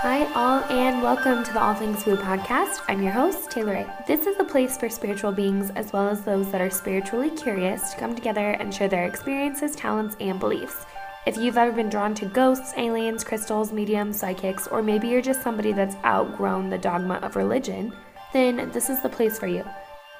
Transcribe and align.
Hi, 0.00 0.32
all, 0.34 0.62
and 0.70 1.02
welcome 1.02 1.42
to 1.42 1.52
the 1.52 1.60
All 1.60 1.74
Things 1.74 2.06
Woo 2.06 2.16
podcast. 2.16 2.82
I'm 2.88 3.02
your 3.02 3.12
host, 3.12 3.50
Taylor 3.50 3.72
Ray. 3.72 3.86
This 4.06 4.26
is 4.26 4.38
a 4.38 4.44
place 4.44 4.78
for 4.78 4.88
spiritual 4.88 5.32
beings 5.32 5.70
as 5.70 5.92
well 5.92 6.08
as 6.08 6.22
those 6.22 6.50
that 6.52 6.60
are 6.60 6.70
spiritually 6.70 7.30
curious 7.30 7.90
to 7.90 7.98
come 7.98 8.14
together 8.14 8.52
and 8.52 8.72
share 8.72 8.86
their 8.86 9.06
experiences, 9.06 9.74
talents, 9.74 10.16
and 10.20 10.38
beliefs. 10.38 10.86
If 11.26 11.36
you've 11.36 11.58
ever 11.58 11.72
been 11.72 11.88
drawn 11.88 12.14
to 12.14 12.26
ghosts, 12.26 12.72
aliens, 12.76 13.24
crystals, 13.24 13.72
mediums, 13.72 14.20
psychics, 14.20 14.66
or 14.68 14.82
maybe 14.82 15.08
you're 15.08 15.20
just 15.20 15.42
somebody 15.42 15.72
that's 15.72 15.96
outgrown 16.04 16.70
the 16.70 16.78
dogma 16.78 17.16
of 17.16 17.36
religion, 17.36 17.92
then 18.32 18.70
this 18.70 18.88
is 18.88 19.02
the 19.02 19.08
place 19.08 19.38
for 19.38 19.48
you. 19.48 19.64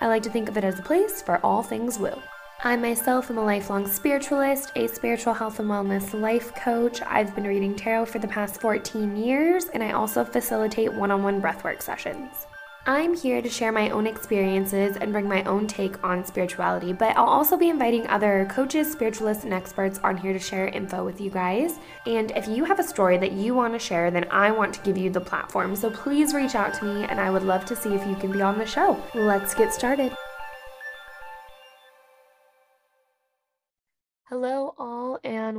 I 0.00 0.08
like 0.08 0.24
to 0.24 0.30
think 0.30 0.48
of 0.48 0.56
it 0.58 0.64
as 0.64 0.78
a 0.78 0.82
place 0.82 1.22
for 1.22 1.38
all 1.44 1.62
things 1.62 1.98
woo. 1.98 2.20
I 2.64 2.74
myself 2.74 3.30
am 3.30 3.38
a 3.38 3.44
lifelong 3.44 3.86
spiritualist, 3.86 4.72
a 4.74 4.88
spiritual 4.88 5.32
health 5.32 5.60
and 5.60 5.70
wellness 5.70 6.12
life 6.12 6.52
coach. 6.56 7.00
I've 7.02 7.32
been 7.36 7.46
reading 7.46 7.76
tarot 7.76 8.06
for 8.06 8.18
the 8.18 8.26
past 8.26 8.60
14 8.60 9.16
years, 9.16 9.66
and 9.66 9.80
I 9.80 9.92
also 9.92 10.24
facilitate 10.24 10.92
one 10.92 11.12
on 11.12 11.22
one 11.22 11.40
breathwork 11.40 11.80
sessions. 11.80 12.48
I'm 12.84 13.14
here 13.14 13.40
to 13.40 13.48
share 13.48 13.70
my 13.70 13.90
own 13.90 14.08
experiences 14.08 14.96
and 14.96 15.12
bring 15.12 15.28
my 15.28 15.44
own 15.44 15.68
take 15.68 16.02
on 16.02 16.24
spirituality, 16.24 16.92
but 16.92 17.16
I'll 17.16 17.26
also 17.26 17.56
be 17.56 17.68
inviting 17.68 18.08
other 18.08 18.48
coaches, 18.50 18.90
spiritualists, 18.90 19.44
and 19.44 19.52
experts 19.52 20.00
on 20.02 20.16
here 20.16 20.32
to 20.32 20.40
share 20.40 20.66
info 20.66 21.04
with 21.04 21.20
you 21.20 21.30
guys. 21.30 21.78
And 22.06 22.32
if 22.32 22.48
you 22.48 22.64
have 22.64 22.80
a 22.80 22.84
story 22.84 23.18
that 23.18 23.32
you 23.32 23.54
want 23.54 23.74
to 23.74 23.78
share, 23.78 24.10
then 24.10 24.26
I 24.32 24.50
want 24.50 24.74
to 24.74 24.80
give 24.80 24.98
you 24.98 25.10
the 25.10 25.20
platform. 25.20 25.76
So 25.76 25.90
please 25.90 26.34
reach 26.34 26.56
out 26.56 26.74
to 26.74 26.84
me, 26.84 27.04
and 27.04 27.20
I 27.20 27.30
would 27.30 27.44
love 27.44 27.66
to 27.66 27.76
see 27.76 27.94
if 27.94 28.04
you 28.04 28.16
can 28.16 28.32
be 28.32 28.42
on 28.42 28.58
the 28.58 28.66
show. 28.66 29.00
Let's 29.14 29.54
get 29.54 29.72
started. 29.72 30.12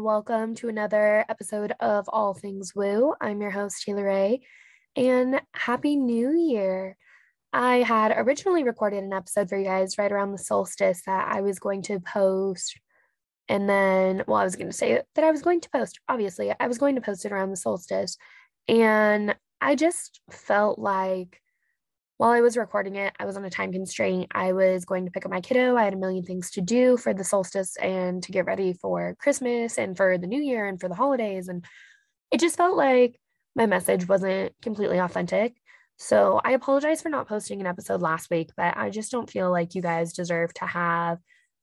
Welcome 0.09 0.55
to 0.55 0.67
another 0.67 1.23
episode 1.29 1.71
of 1.79 2.09
All 2.09 2.33
Things 2.33 2.73
Woo. 2.73 3.13
I'm 3.21 3.41
your 3.41 3.51
host, 3.51 3.83
Taylor 3.83 4.05
Ray, 4.05 4.41
and 4.95 5.39
Happy 5.53 5.95
New 5.95 6.31
Year. 6.31 6.97
I 7.53 7.83
had 7.83 8.11
originally 8.17 8.63
recorded 8.63 9.03
an 9.03 9.13
episode 9.13 9.49
for 9.49 9.55
you 9.59 9.65
guys 9.65 9.99
right 9.99 10.11
around 10.11 10.31
the 10.31 10.39
solstice 10.39 11.03
that 11.05 11.31
I 11.31 11.41
was 11.41 11.59
going 11.59 11.83
to 11.83 11.99
post. 11.99 12.79
And 13.49 13.69
then, 13.69 14.23
well, 14.25 14.37
I 14.37 14.45
was 14.45 14.55
going 14.55 14.71
to 14.71 14.75
say 14.75 14.99
that 15.13 15.23
I 15.23 15.29
was 15.29 15.43
going 15.43 15.61
to 15.61 15.69
post, 15.69 15.99
obviously, 16.09 16.51
I 16.59 16.65
was 16.65 16.79
going 16.79 16.95
to 16.95 17.01
post 17.01 17.23
it 17.25 17.31
around 17.31 17.51
the 17.51 17.55
solstice. 17.55 18.17
And 18.67 19.35
I 19.61 19.75
just 19.75 20.21
felt 20.31 20.79
like 20.79 21.39
while 22.19 22.31
I 22.31 22.41
was 22.41 22.57
recording 22.57 22.97
it, 22.97 23.13
I 23.17 23.23
was 23.23 23.37
on 23.37 23.45
a 23.45 23.49
time 23.49 23.71
constraint. 23.71 24.27
I 24.35 24.51
was 24.51 24.83
going 24.83 25.05
to 25.05 25.11
pick 25.11 25.25
up 25.25 25.31
my 25.31 25.39
kiddo. 25.39 25.77
I 25.77 25.85
had 25.85 25.93
a 25.93 25.97
million 25.97 26.25
things 26.25 26.51
to 26.51 26.61
do 26.61 26.97
for 26.97 27.13
the 27.13 27.23
solstice 27.23 27.77
and 27.77 28.21
to 28.23 28.33
get 28.33 28.45
ready 28.45 28.73
for 28.73 29.15
Christmas 29.21 29.77
and 29.77 29.95
for 29.95 30.17
the 30.17 30.27
new 30.27 30.41
year 30.41 30.65
and 30.65 30.81
for 30.81 30.89
the 30.89 30.95
holidays. 30.95 31.47
And 31.47 31.63
it 32.29 32.41
just 32.41 32.57
felt 32.57 32.75
like 32.75 33.17
my 33.55 33.67
message 33.67 34.05
wasn't 34.05 34.51
completely 34.61 34.97
authentic. 34.97 35.55
So 35.95 36.41
I 36.43 36.51
apologize 36.51 37.01
for 37.01 37.07
not 37.07 37.29
posting 37.29 37.61
an 37.61 37.67
episode 37.67 38.01
last 38.01 38.29
week, 38.29 38.49
but 38.57 38.75
I 38.75 38.89
just 38.89 39.13
don't 39.13 39.29
feel 39.29 39.49
like 39.49 39.73
you 39.73 39.81
guys 39.81 40.11
deserve 40.11 40.53
to 40.55 40.65
have 40.65 41.19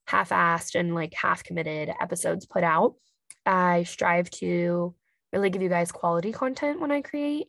half 0.07 0.31
assed 0.31 0.75
and 0.75 0.95
like 0.95 1.13
half 1.13 1.45
committed 1.45 1.91
episodes 2.01 2.47
put 2.47 2.65
out. 2.65 2.95
I 3.45 3.83
strive 3.83 4.31
to 4.31 4.95
really 5.35 5.51
give 5.51 5.61
you 5.61 5.69
guys 5.69 5.93
quality 5.93 6.33
content 6.33 6.81
when 6.81 6.93
I 6.93 7.03
create. 7.03 7.49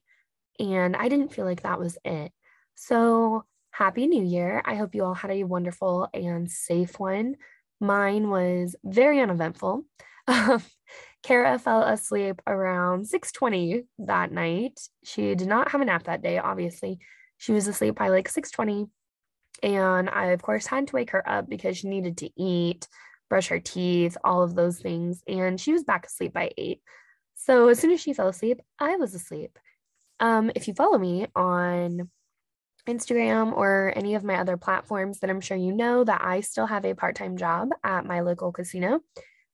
And 0.59 0.93
I 0.93 1.07
didn't 1.07 1.33
feel 1.33 1.45
like 1.45 1.63
that 1.63 1.79
was 1.79 1.97
it. 2.03 2.33
So, 2.79 3.43
happy 3.71 4.05
new 4.05 4.23
year. 4.23 4.61
I 4.63 4.75
hope 4.75 4.93
you 4.93 5.03
all 5.03 5.15
had 5.15 5.31
a 5.31 5.43
wonderful 5.43 6.07
and 6.13 6.49
safe 6.49 6.99
one. 6.99 7.35
Mine 7.79 8.29
was 8.29 8.75
very 8.83 9.19
uneventful. 9.19 9.83
Kara 11.23 11.57
fell 11.57 11.81
asleep 11.81 12.39
around 12.45 13.07
6:20 13.07 13.87
that 13.97 14.31
night. 14.31 14.79
She 15.03 15.33
did 15.33 15.47
not 15.47 15.71
have 15.71 15.81
a 15.81 15.85
nap 15.85 16.03
that 16.03 16.21
day, 16.21 16.37
obviously. 16.37 16.99
She 17.37 17.51
was 17.51 17.67
asleep 17.67 17.95
by 17.95 18.09
like 18.09 18.29
6:20 18.29 18.91
and 19.63 20.07
I 20.07 20.27
of 20.27 20.43
course 20.43 20.67
had 20.67 20.87
to 20.87 20.95
wake 20.95 21.09
her 21.11 21.27
up 21.27 21.49
because 21.49 21.77
she 21.77 21.87
needed 21.87 22.17
to 22.19 22.29
eat, 22.39 22.87
brush 23.27 23.47
her 23.47 23.59
teeth, 23.59 24.17
all 24.23 24.43
of 24.43 24.53
those 24.53 24.79
things, 24.79 25.23
and 25.27 25.59
she 25.59 25.73
was 25.73 25.83
back 25.83 26.05
asleep 26.05 26.31
by 26.31 26.51
8. 26.55 26.79
So 27.33 27.69
as 27.69 27.79
soon 27.79 27.91
as 27.91 28.01
she 28.01 28.13
fell 28.13 28.27
asleep, 28.27 28.61
I 28.79 28.97
was 28.97 29.15
asleep. 29.15 29.57
Um, 30.19 30.51
if 30.55 30.67
you 30.67 30.75
follow 30.75 30.99
me 30.99 31.25
on 31.35 32.09
Instagram 32.87 33.53
or 33.53 33.93
any 33.95 34.15
of 34.15 34.23
my 34.23 34.35
other 34.35 34.57
platforms, 34.57 35.19
then 35.19 35.29
I'm 35.29 35.41
sure 35.41 35.57
you 35.57 35.73
know 35.73 36.03
that 36.03 36.21
I 36.23 36.41
still 36.41 36.65
have 36.65 36.85
a 36.85 36.95
part 36.95 37.15
time 37.15 37.37
job 37.37 37.69
at 37.83 38.05
my 38.05 38.21
local 38.21 38.51
casino, 38.51 39.01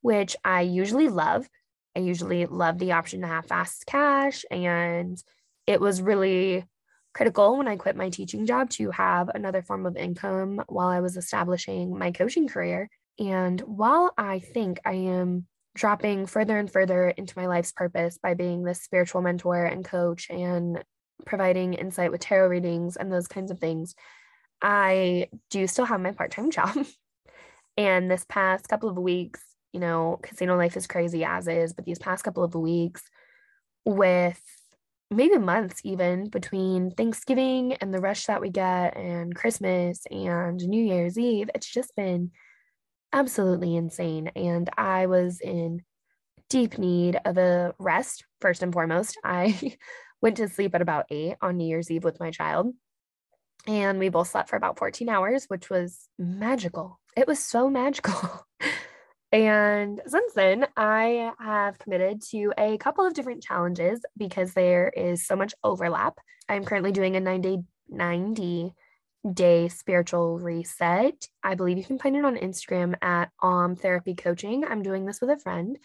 which 0.02 0.36
I 0.44 0.62
usually 0.62 1.10
love. 1.10 1.48
I 1.96 2.00
usually 2.00 2.46
love 2.46 2.80
the 2.80 2.94
option 2.94 3.22
to 3.22 3.28
have 3.28 3.46
fast 3.46 3.86
cash. 3.86 4.46
And 4.50 5.22
it 5.68 5.80
was 5.80 6.02
really 6.02 6.66
critical 7.14 7.58
when 7.58 7.68
I 7.68 7.76
quit 7.76 7.96
my 7.96 8.10
teaching 8.10 8.46
job 8.46 8.70
to 8.72 8.92
have 8.92 9.30
another 9.30 9.62
form 9.62 9.86
of 9.86 9.96
income 9.96 10.64
while 10.68 10.88
I 10.88 11.02
was 11.02 11.18
establishing 11.18 11.98
my 11.98 12.12
coaching 12.12 12.48
career. 12.48 12.90
And 13.20 13.62
while 13.62 14.12
I 14.18 14.40
think 14.40 14.80
I 14.86 14.94
am 14.94 15.46
dropping 15.76 16.26
further 16.28 16.58
and 16.58 16.72
further 16.72 17.10
into 17.10 17.38
my 17.38 17.48
life's 17.48 17.72
purpose 17.72 18.18
by 18.22 18.34
being 18.34 18.64
this 18.64 18.82
spiritual 18.82 19.22
mentor 19.22 19.64
and 19.66 19.84
coach 19.84 20.30
and 20.30 20.84
providing 21.26 21.74
insight 21.74 22.12
with 22.12 22.22
tarot 22.22 22.48
readings 22.48 22.96
and 22.96 23.12
those 23.12 23.28
kinds 23.28 23.52
of 23.52 23.60
things, 23.60 23.96
I 24.62 25.28
do 25.50 25.68
still 25.68 25.86
have 25.86 26.02
my 26.02 26.12
part 26.12 26.32
time 26.32 26.52
job. 26.52 26.86
and 27.78 28.10
this 28.10 28.26
past 28.28 28.68
couple 28.68 28.90
of 28.90 28.98
weeks, 28.98 29.42
you 29.74 29.80
know, 29.80 30.20
casino 30.22 30.56
life 30.56 30.78
is 30.78 30.88
crazy 30.88 31.24
as 31.26 31.48
is, 31.48 31.74
but 31.74 31.86
these 31.86 32.00
past 32.00 32.24
couple 32.24 32.44
of 32.44 32.56
weeks, 32.56 33.04
with 33.86 34.42
maybe 35.12 35.38
months 35.38 35.82
even 35.84 36.30
between 36.30 36.92
Thanksgiving 36.92 37.74
and 37.74 37.94
the 37.94 38.00
rush 38.00 38.26
that 38.26 38.42
we 38.42 38.50
get 38.50 38.96
and 38.98 39.36
Christmas 39.36 40.04
and 40.10 40.58
New 40.58 40.84
Year's 40.84 41.18
Eve, 41.18 41.50
it's 41.54 41.72
just 41.72 41.96
been 41.96 42.32
absolutely 43.12 43.76
insane. 43.76 44.32
And 44.36 44.70
I 44.78 45.06
was 45.06 45.40
in 45.40 45.82
deep 46.50 46.78
need 46.78 47.20
of 47.26 47.38
a 47.38 47.74
rest, 47.80 48.26
first 48.42 48.64
and 48.64 48.74
foremost. 48.74 49.18
I 49.24 49.76
went 50.24 50.38
to 50.38 50.48
sleep 50.48 50.74
at 50.74 50.82
about 50.82 51.06
eight 51.12 51.36
on 51.42 51.58
New 51.58 51.68
Year's 51.68 51.92
Eve 51.92 52.04
with 52.04 52.20
my 52.20 52.32
child. 52.32 52.74
And 53.68 54.00
we 54.00 54.10
both 54.10 54.30
slept 54.30 54.50
for 54.50 54.56
about 54.56 54.80
14 54.80 55.08
hours, 55.10 55.46
which 55.50 55.70
was 55.70 56.08
magical. 56.18 57.00
It 57.16 57.28
was 57.28 57.40
so 57.40 57.70
magical. 57.70 58.48
and 59.32 60.02
since 60.08 60.34
then, 60.34 60.66
I 60.76 61.32
have 61.40 61.78
committed 61.78 62.22
to 62.32 62.54
a 62.58 62.78
couple 62.78 63.06
of 63.06 63.14
different 63.14 63.44
challenges 63.44 64.02
because 64.18 64.54
there 64.54 64.90
is 64.90 65.28
so 65.28 65.36
much 65.36 65.54
overlap. 65.64 66.18
I'm 66.50 66.66
currently 66.66 66.92
doing 66.92 67.16
a 67.16 67.20
90 67.20 67.60
90 67.90 68.74
day 69.32 69.68
spiritual 69.70 70.40
reset. 70.40 71.28
I 71.44 71.56
believe 71.56 71.78
you 71.78 71.84
can 71.84 72.00
find 72.00 72.16
it 72.16 72.26
on 72.26 72.36
Instagram 72.38 72.96
at 73.02 73.30
Om 73.42 73.76
Therapy 73.76 74.16
Coaching. 74.16 74.66
I'm 74.66 74.84
doing 74.84 75.06
this 75.06 75.22
with 75.22 75.30
a 75.30 75.40
friend. 75.40 75.78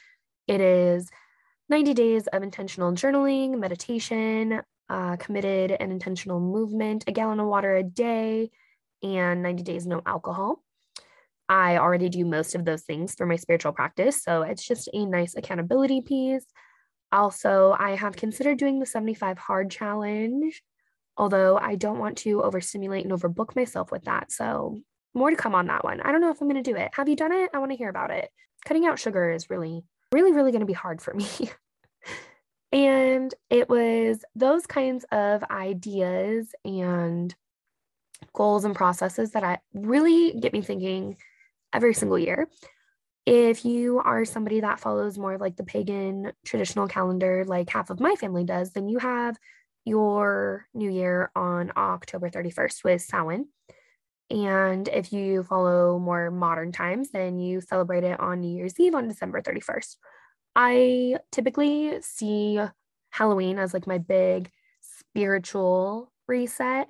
It 0.46 0.60
is 0.60 1.08
90 1.68 1.94
days 1.94 2.26
of 2.28 2.42
intentional 2.42 2.92
journaling, 2.92 3.58
meditation, 3.58 4.62
uh, 4.88 5.16
committed 5.16 5.70
and 5.70 5.92
intentional 5.92 6.40
movement, 6.40 7.04
a 7.06 7.12
gallon 7.12 7.40
of 7.40 7.46
water 7.46 7.76
a 7.76 7.82
day, 7.82 8.50
and 9.02 9.42
90 9.42 9.62
days 9.62 9.86
no 9.86 10.00
alcohol. 10.06 10.62
I 11.48 11.78
already 11.78 12.08
do 12.08 12.24
most 12.24 12.54
of 12.54 12.64
those 12.64 12.82
things 12.82 13.14
for 13.14 13.26
my 13.26 13.36
spiritual 13.36 13.72
practice. 13.72 14.22
So 14.22 14.42
it's 14.42 14.66
just 14.66 14.88
a 14.92 15.06
nice 15.06 15.34
accountability 15.34 16.02
piece. 16.02 16.44
Also, 17.10 17.74
I 17.78 17.96
have 17.96 18.16
considered 18.16 18.58
doing 18.58 18.80
the 18.80 18.86
75 18.86 19.38
hard 19.38 19.70
challenge, 19.70 20.62
although 21.16 21.56
I 21.56 21.74
don't 21.74 21.98
want 21.98 22.18
to 22.18 22.42
overstimulate 22.42 23.06
and 23.06 23.12
overbook 23.18 23.56
myself 23.56 23.90
with 23.90 24.04
that. 24.04 24.30
So, 24.30 24.78
more 25.14 25.30
to 25.30 25.36
come 25.36 25.54
on 25.54 25.66
that 25.68 25.84
one. 25.84 26.02
I 26.02 26.12
don't 26.12 26.20
know 26.20 26.30
if 26.30 26.40
I'm 26.40 26.48
going 26.48 26.62
to 26.62 26.70
do 26.70 26.76
it. 26.76 26.90
Have 26.92 27.08
you 27.08 27.16
done 27.16 27.32
it? 27.32 27.50
I 27.54 27.58
want 27.58 27.72
to 27.72 27.78
hear 27.78 27.88
about 27.88 28.10
it. 28.10 28.28
Cutting 28.66 28.84
out 28.84 28.98
sugar 28.98 29.30
is 29.30 29.48
really 29.48 29.84
really, 30.12 30.32
really 30.32 30.52
going 30.52 30.60
to 30.60 30.66
be 30.66 30.72
hard 30.72 31.00
for 31.00 31.14
me. 31.14 31.26
and 32.72 33.34
it 33.50 33.68
was 33.68 34.24
those 34.34 34.66
kinds 34.66 35.04
of 35.12 35.42
ideas 35.44 36.54
and 36.64 37.34
goals 38.32 38.64
and 38.64 38.74
processes 38.74 39.32
that 39.32 39.44
I 39.44 39.58
really 39.74 40.32
get 40.32 40.52
me 40.52 40.62
thinking 40.62 41.16
every 41.72 41.94
single 41.94 42.18
year. 42.18 42.48
If 43.26 43.64
you 43.64 43.98
are 43.98 44.24
somebody 44.24 44.60
that 44.60 44.80
follows 44.80 45.18
more 45.18 45.36
like 45.36 45.56
the 45.56 45.64
pagan 45.64 46.32
traditional 46.44 46.88
calendar, 46.88 47.44
like 47.46 47.68
half 47.68 47.90
of 47.90 48.00
my 48.00 48.14
family 48.14 48.44
does, 48.44 48.72
then 48.72 48.88
you 48.88 48.98
have 48.98 49.36
your 49.84 50.66
new 50.74 50.90
year 50.90 51.30
on 51.36 51.72
October 51.76 52.30
31st 52.30 52.84
with 52.84 53.02
Samhain. 53.02 53.48
And 54.30 54.88
if 54.88 55.12
you 55.12 55.42
follow 55.42 55.98
more 55.98 56.30
modern 56.30 56.72
times, 56.72 57.10
then 57.10 57.38
you 57.38 57.60
celebrate 57.60 58.04
it 58.04 58.20
on 58.20 58.40
New 58.40 58.54
Year's 58.54 58.78
Eve 58.78 58.94
on 58.94 59.08
December 59.08 59.40
31st. 59.40 59.96
I 60.54 61.16
typically 61.32 62.00
see 62.02 62.60
Halloween 63.10 63.58
as 63.58 63.72
like 63.72 63.86
my 63.86 63.98
big 63.98 64.50
spiritual 64.80 66.12
reset, 66.26 66.88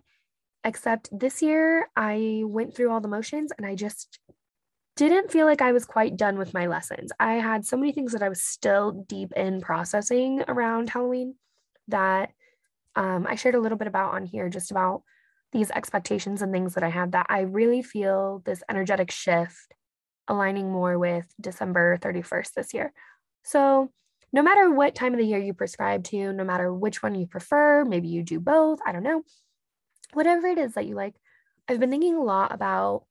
except 0.65 1.09
this 1.17 1.43
year 1.43 1.89
I 1.95 2.43
went 2.45 2.75
through 2.75 2.91
all 2.91 3.01
the 3.01 3.09
motions 3.09 3.53
and 3.57 3.67
I 3.67 3.75
just 3.77 4.19
didn't 4.97 5.31
feel 5.31 5.47
like 5.47 5.63
I 5.63 5.71
was 5.71 5.85
quite 5.85 6.17
done 6.17 6.39
with 6.39 6.55
my 6.55 6.67
lessons. 6.67 7.13
I 7.21 7.35
had 7.35 7.65
so 7.65 7.77
many 7.77 7.93
things 7.93 8.13
that 8.13 8.23
I 8.23 8.29
was 8.29 8.43
still 8.43 9.05
deep 9.09 9.33
in 9.37 9.61
processing 9.61 10.43
around 10.49 10.91
Halloween 10.91 11.37
that 11.87 12.31
um, 12.97 13.25
I 13.29 13.37
shared 13.37 13.55
a 13.55 13.61
little 13.61 13.79
bit 13.79 13.87
about 13.87 14.15
on 14.15 14.27
here, 14.27 14.49
just 14.49 14.73
about 14.73 15.03
these 15.53 15.71
expectations 15.71 16.43
and 16.43 16.53
things 16.53 16.75
that 16.75 16.85
I 16.85 16.91
had 16.91 17.13
that 17.13 17.27
I 17.29 17.41
really 17.41 17.83
feel 17.83 18.43
this 18.45 18.63
energetic 18.69 19.11
shift 19.11 19.75
aligning 20.29 20.71
more 20.71 20.99
with 20.99 21.27
December 21.41 21.97
31st 21.99 22.53
this 22.53 22.75
year. 22.75 22.93
So, 23.43 23.91
no 24.31 24.43
matter 24.43 24.71
what 24.71 24.95
time 24.95 25.15
of 25.15 25.19
the 25.19 25.27
year 25.27 25.39
you 25.39 25.55
prescribe 25.55 26.05
to, 26.05 26.33
no 26.35 26.45
matter 26.45 26.73
which 26.73 27.03
one 27.03 27.15
you 27.15 27.27
prefer, 27.27 27.85
maybe 27.87 28.09
you 28.09 28.23
do 28.23 28.39
both, 28.39 28.79
I 28.85 28.93
don't 28.93 29.03
know, 29.03 29.23
whatever 30.13 30.47
it 30.49 30.59
is 30.59 30.75
that 30.75 30.87
you 30.87 30.95
like, 30.95 31.15
I've 31.67 31.81
been 31.81 31.91
thinking 31.91 32.15
a 32.15 32.23
lot 32.23 32.55
about 32.55 33.05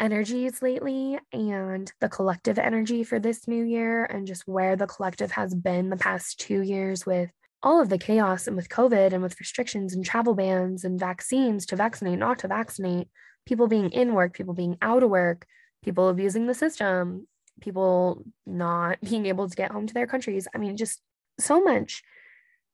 energies 0.00 0.60
lately 0.60 1.16
and 1.32 1.92
the 2.00 2.08
collective 2.08 2.58
energy 2.58 3.04
for 3.04 3.20
this 3.20 3.46
new 3.46 3.62
year 3.62 4.04
and 4.04 4.26
just 4.26 4.48
where 4.48 4.74
the 4.74 4.88
collective 4.88 5.30
has 5.30 5.54
been 5.54 5.90
the 5.90 5.96
past 5.96 6.40
two 6.40 6.60
years 6.60 7.06
with 7.06 7.30
all 7.62 7.80
of 7.80 7.88
the 7.88 7.98
chaos 7.98 8.46
and 8.46 8.56
with 8.56 8.68
COVID 8.68 9.12
and 9.12 9.22
with 9.22 9.38
restrictions 9.38 9.94
and 9.94 10.04
travel 10.04 10.34
bans 10.34 10.84
and 10.84 10.98
vaccines 10.98 11.66
to 11.66 11.76
vaccinate, 11.76 12.18
not 12.18 12.38
to 12.40 12.48
vaccinate, 12.48 13.08
people 13.46 13.68
being 13.68 13.90
in 13.90 14.14
work, 14.14 14.34
people 14.34 14.54
being 14.54 14.76
out 14.82 15.02
of 15.02 15.10
work, 15.10 15.46
people 15.84 16.08
abusing 16.08 16.46
the 16.46 16.54
system, 16.54 17.26
people 17.60 18.24
not 18.46 19.00
being 19.08 19.26
able 19.26 19.48
to 19.48 19.56
get 19.56 19.70
home 19.70 19.86
to 19.86 19.94
their 19.94 20.06
countries. 20.06 20.48
I 20.54 20.58
mean, 20.58 20.76
just 20.76 21.00
so 21.38 21.62
much 21.62 22.02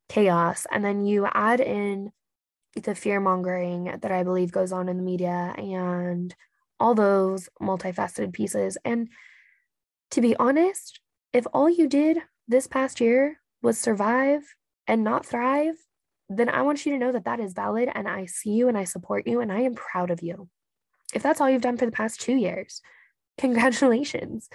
chaos. 0.09 0.67
And 0.71 0.85
then 0.85 1.05
you 1.05 1.27
add 1.33 1.61
in 1.61 2.13
the 2.83 2.95
fear 2.95 3.21
mongering 3.21 3.99
that 4.01 4.13
I 4.13 4.23
believe 4.23 4.53
goes 4.53 4.73
on 4.73 4.89
in 4.89 4.97
the 4.97 5.03
media 5.03 5.55
and 5.57 6.35
all 6.81 6.95
those 6.95 7.49
multifaceted 7.61 8.33
pieces. 8.33 8.79
And 8.85 9.09
to 10.13 10.21
be 10.21 10.37
honest, 10.37 11.01
if 11.33 11.47
all 11.53 11.69
you 11.69 11.89
did 11.89 12.19
this 12.47 12.67
past 12.67 13.01
year 13.01 13.41
was 13.61 13.79
survive 13.79 14.43
and 14.89 15.05
not 15.05 15.25
thrive, 15.25 15.77
then 16.29 16.49
I 16.49 16.63
want 16.63 16.85
you 16.85 16.93
to 16.93 16.99
know 16.99 17.13
that 17.13 17.27
that 17.27 17.41
is 17.41 17.53
valid 17.53 17.89
and 17.95 18.09
I 18.09 18.27
see 18.27 18.51
you 18.51 18.69
and 18.69 18.77
I 18.77 18.85
support 18.85 19.27
you 19.27 19.41
and 19.41 19.53
I 19.53 19.61
am 19.61 19.75
proud 19.75 20.11
of 20.11 20.23
you. 20.23 20.49
If 21.15 21.23
that's 21.23 21.41
all 21.41 21.49
you've 21.49 21.63
done 21.63 21.77
for 21.77 21.87
the 21.87 21.93
past 21.93 22.21
two 22.21 22.35
years, 22.35 22.83
congratulations. 23.39 24.49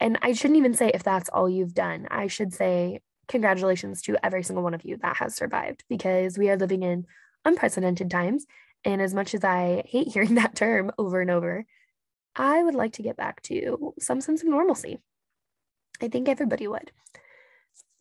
And 0.00 0.18
I 0.22 0.32
shouldn't 0.32 0.58
even 0.58 0.74
say 0.74 0.90
if 0.94 1.02
that's 1.02 1.28
all 1.28 1.48
you've 1.48 1.74
done. 1.74 2.08
I 2.10 2.28
should 2.28 2.54
say 2.54 3.00
congratulations 3.28 4.02
to 4.02 4.16
every 4.24 4.42
single 4.42 4.64
one 4.64 4.74
of 4.74 4.84
you 4.84 4.96
that 4.98 5.16
has 5.18 5.34
survived 5.36 5.84
because 5.88 6.38
we 6.38 6.50
are 6.50 6.56
living 6.56 6.82
in 6.82 7.06
unprecedented 7.44 8.10
times. 8.10 8.46
And 8.84 9.00
as 9.00 9.14
much 9.14 9.34
as 9.34 9.44
I 9.44 9.84
hate 9.86 10.08
hearing 10.08 10.34
that 10.36 10.54
term 10.54 10.90
over 10.98 11.20
and 11.20 11.30
over, 11.30 11.64
I 12.34 12.62
would 12.62 12.74
like 12.74 12.94
to 12.94 13.02
get 13.02 13.16
back 13.16 13.42
to 13.42 13.94
some 14.00 14.20
sense 14.20 14.42
of 14.42 14.48
normalcy. 14.48 14.98
I 16.00 16.08
think 16.08 16.28
everybody 16.28 16.66
would. 16.66 16.90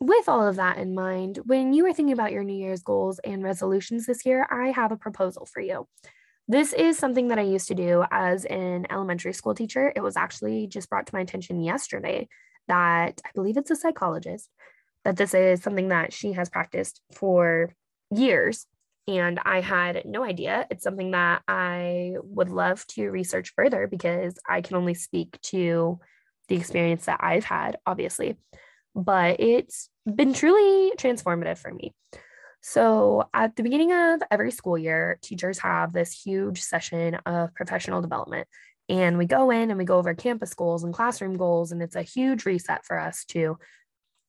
With 0.01 0.27
all 0.27 0.47
of 0.47 0.55
that 0.55 0.79
in 0.79 0.95
mind, 0.95 1.37
when 1.45 1.73
you 1.73 1.85
are 1.85 1.93
thinking 1.93 2.13
about 2.13 2.31
your 2.31 2.43
New 2.43 2.55
Year's 2.55 2.81
goals 2.81 3.19
and 3.19 3.43
resolutions 3.43 4.07
this 4.07 4.25
year, 4.25 4.47
I 4.49 4.71
have 4.71 4.91
a 4.91 4.97
proposal 4.97 5.45
for 5.45 5.61
you. 5.61 5.87
This 6.47 6.73
is 6.73 6.97
something 6.97 7.27
that 7.27 7.37
I 7.37 7.43
used 7.43 7.67
to 7.67 7.75
do 7.75 8.03
as 8.09 8.45
an 8.45 8.87
elementary 8.89 9.31
school 9.31 9.53
teacher. 9.53 9.93
It 9.95 10.01
was 10.01 10.17
actually 10.17 10.65
just 10.65 10.89
brought 10.89 11.05
to 11.05 11.13
my 11.13 11.21
attention 11.21 11.61
yesterday 11.61 12.27
that 12.67 13.21
I 13.23 13.29
believe 13.35 13.57
it's 13.57 13.69
a 13.69 13.75
psychologist, 13.75 14.49
that 15.05 15.17
this 15.17 15.35
is 15.35 15.61
something 15.61 15.89
that 15.89 16.13
she 16.13 16.33
has 16.33 16.49
practiced 16.49 16.99
for 17.11 17.75
years. 18.09 18.65
And 19.07 19.39
I 19.45 19.61
had 19.61 20.01
no 20.05 20.23
idea. 20.23 20.65
It's 20.71 20.83
something 20.83 21.11
that 21.11 21.43
I 21.47 22.15
would 22.23 22.49
love 22.49 22.87
to 22.87 23.11
research 23.11 23.53
further 23.55 23.85
because 23.85 24.39
I 24.49 24.61
can 24.61 24.77
only 24.77 24.95
speak 24.95 25.39
to 25.41 25.99
the 26.47 26.55
experience 26.55 27.05
that 27.05 27.19
I've 27.21 27.45
had, 27.45 27.77
obviously. 27.85 28.37
But 28.95 29.39
it's 29.39 29.89
been 30.05 30.33
truly 30.33 30.91
transformative 30.97 31.57
for 31.57 31.73
me. 31.73 31.93
So, 32.63 33.27
at 33.33 33.55
the 33.55 33.63
beginning 33.63 33.91
of 33.91 34.21
every 34.29 34.51
school 34.51 34.77
year, 34.77 35.17
teachers 35.21 35.57
have 35.59 35.93
this 35.93 36.11
huge 36.11 36.61
session 36.61 37.15
of 37.25 37.53
professional 37.55 38.01
development. 38.01 38.47
And 38.87 39.17
we 39.17 39.25
go 39.25 39.49
in 39.49 39.71
and 39.71 39.77
we 39.77 39.85
go 39.85 39.97
over 39.97 40.13
campus 40.13 40.53
goals 40.53 40.83
and 40.83 40.93
classroom 40.93 41.37
goals. 41.37 41.71
And 41.71 41.81
it's 41.81 41.95
a 41.95 42.03
huge 42.03 42.45
reset 42.45 42.85
for 42.85 42.99
us 42.99 43.25
to, 43.29 43.57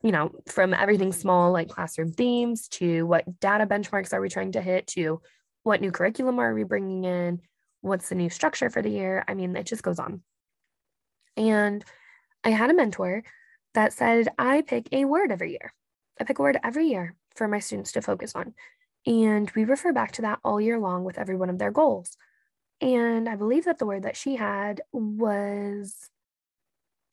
you 0.03 0.13
know, 0.13 0.31
from 0.47 0.73
everything 0.73 1.13
small 1.13 1.53
like 1.53 1.69
classroom 1.69 2.13
themes 2.13 2.69
to 2.69 3.05
what 3.07 3.41
data 3.41 3.67
benchmarks 3.67 4.13
are 4.13 4.21
we 4.21 4.29
trying 4.29 4.53
to 4.53 4.63
hit 4.63 4.87
to 4.89 5.21
what 5.63 5.81
new 5.81 5.91
curriculum 5.91 6.39
are 6.39 6.55
we 6.55 6.65
bringing 6.65 7.05
in? 7.05 7.41
What's 7.83 8.09
the 8.09 8.15
new 8.15 8.31
structure 8.31 8.71
for 8.71 8.83
the 8.83 8.91
year? 8.91 9.25
I 9.29 9.35
mean, 9.35 9.55
it 9.57 9.67
just 9.67 9.83
goes 9.83 9.99
on. 9.99 10.23
And 11.37 11.85
I 12.45 12.51
had 12.51 12.71
a 12.71 12.75
mentor 12.75 13.25
that 13.75 13.93
said, 13.93 14.29
I 14.39 14.63
pick 14.63 14.89
a 14.93 15.05
word 15.05 15.33
every 15.33 15.51
year. 15.53 15.73
I 16.21 16.25
pick 16.25 16.39
a 16.39 16.43
word 16.43 16.59
every 16.63 16.89
year 16.89 17.15
for 17.35 17.49
my 17.49 17.59
students 17.59 17.93
to 17.93 18.03
focus 18.03 18.35
on. 18.35 18.55
And 19.07 19.51
we 19.53 19.65
refer 19.65 19.93
back 19.93 20.13
to 20.13 20.23
that 20.23 20.39
all 20.45 20.61
year 20.61 20.79
long 20.79 21.05
with 21.05 21.19
every 21.19 21.37
one 21.37 21.51
of 21.51 21.59
their 21.59 21.71
goals. 21.71 22.17
And 22.81 23.29
I 23.29 23.37
believe 23.37 23.65
that 23.65 23.79
the 23.79 23.87
word 23.87 24.05
that 24.05 24.17
she 24.17 24.37
had 24.37 24.83
was 24.93 26.11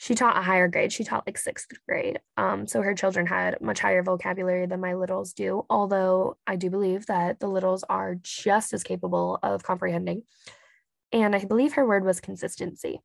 she 0.02 0.16
taught 0.16 0.38
a 0.38 0.42
higher 0.42 0.70
grade. 0.70 0.94
She 0.94 1.04
taught 1.04 1.28
like 1.28 1.38
sixth 1.38 1.68
grade. 1.86 2.22
Um, 2.38 2.68
so 2.68 2.82
her 2.82 2.96
children 2.96 3.28
had 3.28 3.60
much 3.60 3.82
higher 3.82 4.02
vocabulary 4.02 4.66
than 4.66 4.80
my 4.80 4.94
littles 4.94 5.34
do, 5.34 5.66
although 5.70 6.38
I 6.48 6.56
do 6.56 6.70
believe 6.70 7.08
that 7.08 7.42
the 7.42 7.50
littles 7.50 7.84
are 7.90 8.16
just 8.16 8.72
as 8.72 8.82
capable 8.82 9.40
of 9.44 9.64
comprehending. 9.64 10.24
And 11.12 11.36
I 11.36 11.44
believe 11.44 11.74
her 11.74 11.86
word 11.86 12.06
was 12.06 12.22
consistency. 12.22 13.02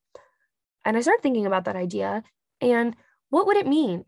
And 0.84 0.96
I 0.96 1.00
started 1.00 1.22
thinking 1.22 1.46
about 1.46 1.64
that 1.64 1.74
idea 1.74 2.22
and 2.60 2.94
what 3.30 3.46
would 3.46 3.56
it 3.56 3.66
mean 3.66 4.04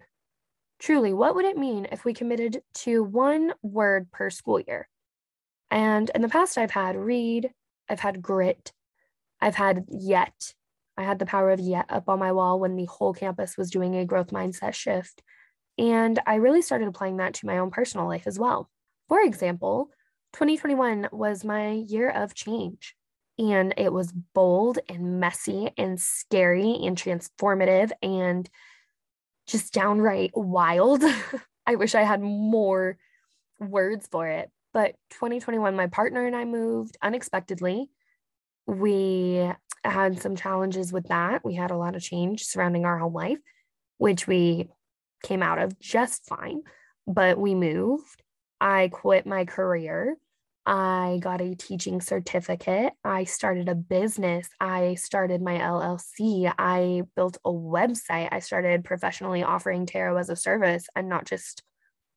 Truly, 0.78 1.14
what 1.14 1.34
would 1.34 1.46
it 1.46 1.56
mean 1.56 1.86
if 1.90 2.04
we 2.04 2.12
committed 2.12 2.60
to 2.74 3.02
one 3.02 3.54
word 3.62 4.10
per 4.12 4.28
school 4.28 4.60
year? 4.60 4.88
And 5.70 6.10
in 6.14 6.22
the 6.22 6.28
past, 6.28 6.58
I've 6.58 6.70
had 6.70 6.96
read, 6.96 7.50
I've 7.88 8.00
had 8.00 8.20
grit, 8.20 8.72
I've 9.40 9.54
had 9.54 9.86
yet. 9.88 10.52
I 10.98 11.02
had 11.02 11.18
the 11.18 11.26
power 11.26 11.50
of 11.50 11.60
yet 11.60 11.86
up 11.88 12.08
on 12.08 12.18
my 12.18 12.32
wall 12.32 12.60
when 12.60 12.76
the 12.76 12.86
whole 12.86 13.12
campus 13.12 13.56
was 13.56 13.70
doing 13.70 13.96
a 13.96 14.06
growth 14.06 14.28
mindset 14.28 14.74
shift. 14.74 15.22
And 15.78 16.18
I 16.26 16.36
really 16.36 16.62
started 16.62 16.88
applying 16.88 17.18
that 17.18 17.34
to 17.34 17.46
my 17.46 17.58
own 17.58 17.70
personal 17.70 18.06
life 18.06 18.26
as 18.26 18.38
well. 18.38 18.70
For 19.08 19.20
example, 19.20 19.90
2021 20.34 21.08
was 21.12 21.44
my 21.44 21.70
year 21.70 22.10
of 22.10 22.34
change. 22.34 22.94
And 23.38 23.74
it 23.76 23.92
was 23.92 24.12
bold 24.12 24.78
and 24.88 25.20
messy 25.20 25.70
and 25.76 26.00
scary 26.00 26.78
and 26.82 26.96
transformative 26.96 27.92
and 28.02 28.49
just 29.47 29.73
downright 29.73 30.33
wild. 30.35 31.03
I 31.67 31.75
wish 31.76 31.95
I 31.95 32.03
had 32.03 32.21
more 32.21 32.97
words 33.59 34.07
for 34.11 34.26
it. 34.29 34.50
But 34.73 34.95
2021, 35.11 35.75
my 35.75 35.87
partner 35.87 36.26
and 36.26 36.37
I 36.37 36.45
moved 36.45 36.97
unexpectedly. 37.03 37.88
We 38.67 39.49
had 39.85 40.21
some 40.21 40.37
challenges 40.37 40.93
with 40.93 41.09
that. 41.09 41.45
We 41.45 41.55
had 41.55 41.71
a 41.71 41.76
lot 41.76 41.97
of 41.97 42.03
change 42.03 42.45
surrounding 42.45 42.85
our 42.85 42.99
home 42.99 43.15
life, 43.15 43.38
which 43.99 44.26
we 44.26 44.69
came 45.23 45.43
out 45.43 45.59
of 45.59 45.79
just 45.79 46.26
fine. 46.26 46.62
But 47.07 47.38
we 47.38 47.55
moved. 47.55 48.23
I 48.61 48.88
quit 48.88 49.26
my 49.26 49.45
career 49.45 50.17
I 50.66 51.18
got 51.23 51.40
a 51.40 51.54
teaching 51.54 52.00
certificate. 52.00 52.92
I 53.04 53.23
started 53.23 53.68
a 53.68 53.76
business. 53.76 54.49
I 54.61 54.96
started 54.96 55.40
my 55.40 55.58
LLC. 55.58 56.52
I 56.58 57.02
built 57.14 57.38
a 57.44 57.50
website. 57.52 58.28
I 58.32 58.40
started 58.40 58.85
professionally 58.85 59.44
offering 59.44 59.87
tarot 59.87 60.16
as 60.16 60.28
a 60.28 60.35
service 60.35 60.88
and 60.96 61.08
not 61.08 61.25
just 61.25 61.62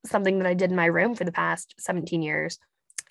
something 0.08 0.40
that 0.40 0.48
I 0.48 0.56
did 0.56 0.72
in 0.72 0.76
my 0.76 0.88
room 0.88 1.14
for 1.14 1.26
the 1.26 1.32
past 1.32 1.76
17 1.78 2.24
years. 2.24 2.58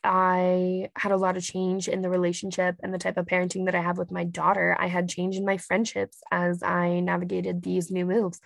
I 0.03 0.89
had 0.97 1.13
a 1.13 1.17
lot 1.17 1.37
of 1.37 1.45
change 1.45 1.87
in 1.87 2.03
the 2.03 2.11
relationship 2.11 2.77
and 2.83 2.93
the 2.93 2.99
type 2.99 3.17
of 3.17 3.27
parenting 3.27 3.67
that 3.67 3.75
I 3.75 3.81
have 3.81 3.99
with 3.99 4.11
my 4.11 4.25
daughter. 4.25 4.77
I 4.79 4.89
had 4.89 5.09
change 5.09 5.37
in 5.37 5.45
my 5.45 5.57
friendships 5.57 6.21
as 6.33 6.63
I 6.63 7.01
navigated 7.01 7.63
these 7.63 7.91
new 7.91 8.07
moves. 8.07 8.41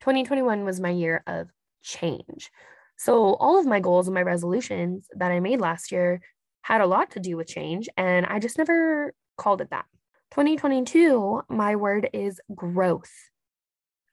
2021 0.00 0.64
was 0.64 0.80
my 0.80 0.90
year 0.90 1.24
of 1.26 1.48
change. 1.82 2.50
So, 2.98 3.34
all 3.34 3.58
of 3.58 3.66
my 3.66 3.80
goals 3.80 4.08
and 4.08 4.14
my 4.14 4.22
resolutions 4.22 5.06
that 5.16 5.30
I 5.30 5.40
made 5.40 5.60
last 5.60 5.92
year 5.92 6.20
had 6.62 6.80
a 6.80 6.86
lot 6.86 7.12
to 7.12 7.20
do 7.20 7.36
with 7.36 7.46
change, 7.46 7.88
and 7.96 8.26
I 8.26 8.40
just 8.40 8.58
never 8.58 9.14
called 9.36 9.60
it 9.60 9.70
that. 9.70 9.86
2022, 10.32 11.42
my 11.48 11.76
word 11.76 12.10
is 12.12 12.40
growth. 12.54 13.12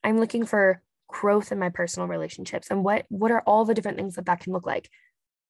I'm 0.03 0.19
looking 0.19 0.45
for 0.45 0.81
growth 1.07 1.51
in 1.51 1.59
my 1.59 1.69
personal 1.69 2.07
relationships 2.07 2.67
and 2.69 2.83
what 2.83 3.05
what 3.09 3.31
are 3.31 3.43
all 3.45 3.65
the 3.65 3.73
different 3.73 3.97
things 3.97 4.15
that 4.15 4.25
that 4.25 4.39
can 4.39 4.53
look 4.53 4.65
like 4.65 4.89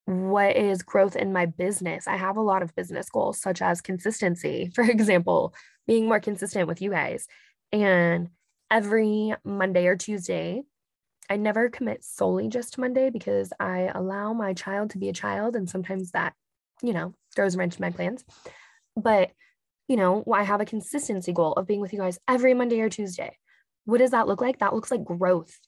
what 0.06 0.56
is 0.56 0.84
growth 0.84 1.16
in 1.16 1.32
my 1.32 1.46
business 1.46 2.08
i 2.08 2.18
have 2.18 2.36
a 2.38 2.42
lot 2.42 2.62
of 2.62 2.76
business 2.76 3.10
goals 3.10 3.40
such 3.40 3.62
as 3.62 3.82
consistency 3.82 4.70
for 4.76 4.84
example 4.84 5.54
being 5.88 6.08
more 6.08 6.20
consistent 6.20 6.68
with 6.68 6.82
you 6.82 6.92
guys 6.92 7.26
and 7.72 8.28
every 8.70 9.34
monday 9.44 9.88
or 9.88 9.96
tuesday 9.96 10.62
I 11.30 11.38
never 11.38 11.70
commit 11.70 12.04
solely 12.04 12.48
just 12.50 12.74
to 12.74 12.82
Monday 12.82 13.10
because 13.10 13.52
I 13.60 13.92
allow 13.94 14.34
my 14.34 14.54
child 14.54 14.92
to 14.92 14.98
be 14.98 15.10
a 15.10 15.14
child. 15.14 15.56
And 15.56 15.70
sometimes 15.70 16.12
that, 16.12 16.34
you 16.82 16.94
know, 16.94 17.14
throws 17.36 17.56
a 17.56 17.58
wrench 17.58 17.76
in 17.78 17.82
my 17.82 17.92
plans. 17.92 18.24
But 18.96 19.32
you 19.88 19.98
know, 19.98 20.24
I 20.32 20.44
have 20.44 20.62
a 20.62 20.66
consistency 20.66 21.32
goal 21.32 21.54
of 21.54 21.68
being 21.68 21.82
with 21.82 21.94
you 21.94 22.00
guys 22.00 22.20
every 22.28 22.54
Monday 22.54 22.80
or 22.80 22.90
Tuesday. 22.90 23.38
What 23.86 24.00
does 24.00 24.12
that 24.12 24.28
look 24.28 24.42
like? 24.42 24.60
That 24.60 24.74
looks 24.74 24.90
like 24.90 25.04
growth 25.04 25.60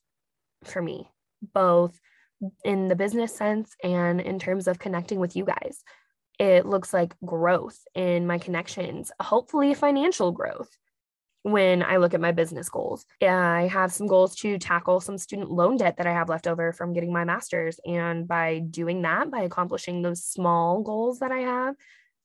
for 0.63 0.81
me, 0.81 1.07
both 1.53 1.99
in 2.63 2.87
the 2.87 2.95
business 2.95 3.35
sense 3.35 3.75
and 3.83 4.19
in 4.19 4.39
terms 4.39 4.67
of 4.67 4.79
connecting 4.79 5.19
with 5.19 5.35
you 5.35 5.45
guys. 5.45 5.83
It 6.39 6.65
looks 6.65 6.93
like 6.93 7.15
growth 7.25 7.79
in 7.95 8.27
my 8.27 8.37
connections, 8.37 9.11
hopefully 9.19 9.73
financial 9.73 10.31
growth 10.31 10.69
when 11.51 11.81
I 11.81 11.97
look 11.97 12.13
at 12.13 12.21
my 12.21 12.33
business 12.33 12.69
goals. 12.69 13.05
I 13.21 13.69
have 13.71 13.93
some 13.93 14.07
goals 14.07 14.35
to 14.37 14.57
tackle 14.57 14.99
some 14.99 15.17
student 15.17 15.49
loan 15.49 15.77
debt 15.77 15.97
that 15.97 16.07
I 16.07 16.11
have 16.11 16.29
left 16.29 16.45
over 16.45 16.73
from 16.73 16.93
getting 16.93 17.13
my 17.13 17.23
master's. 17.23 17.79
And 17.85 18.27
by 18.27 18.59
doing 18.59 19.01
that, 19.03 19.31
by 19.31 19.41
accomplishing 19.41 20.01
those 20.01 20.25
small 20.25 20.81
goals 20.81 21.19
that 21.19 21.31
I 21.31 21.39
have, 21.39 21.75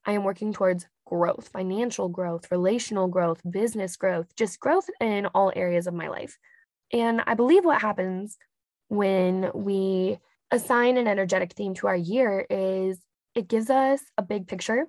I 0.05 0.13
am 0.13 0.25
working 0.25 0.53
towards 0.53 0.87
growth, 1.07 1.49
financial 1.53 2.09
growth, 2.09 2.51
relational 2.51 3.07
growth, 3.07 3.41
business 3.49 3.97
growth, 3.97 4.35
just 4.35 4.59
growth 4.59 4.89
in 5.01 5.27
all 5.27 5.53
areas 5.55 5.87
of 5.87 5.95
my 5.95 6.09
life. 6.09 6.37
And 6.93 7.23
I 7.25 7.35
believe 7.35 7.65
what 7.65 7.81
happens 7.81 8.37
when 8.89 9.51
we 9.55 10.19
assign 10.51 10.97
an 10.97 11.07
energetic 11.07 11.53
theme 11.53 11.75
to 11.75 11.87
our 11.87 11.97
year 11.97 12.45
is 12.51 13.01
it 13.35 13.49
gives 13.49 13.71
us 13.71 14.01
a 14.19 14.23
big 14.23 14.49
picture 14.49 14.87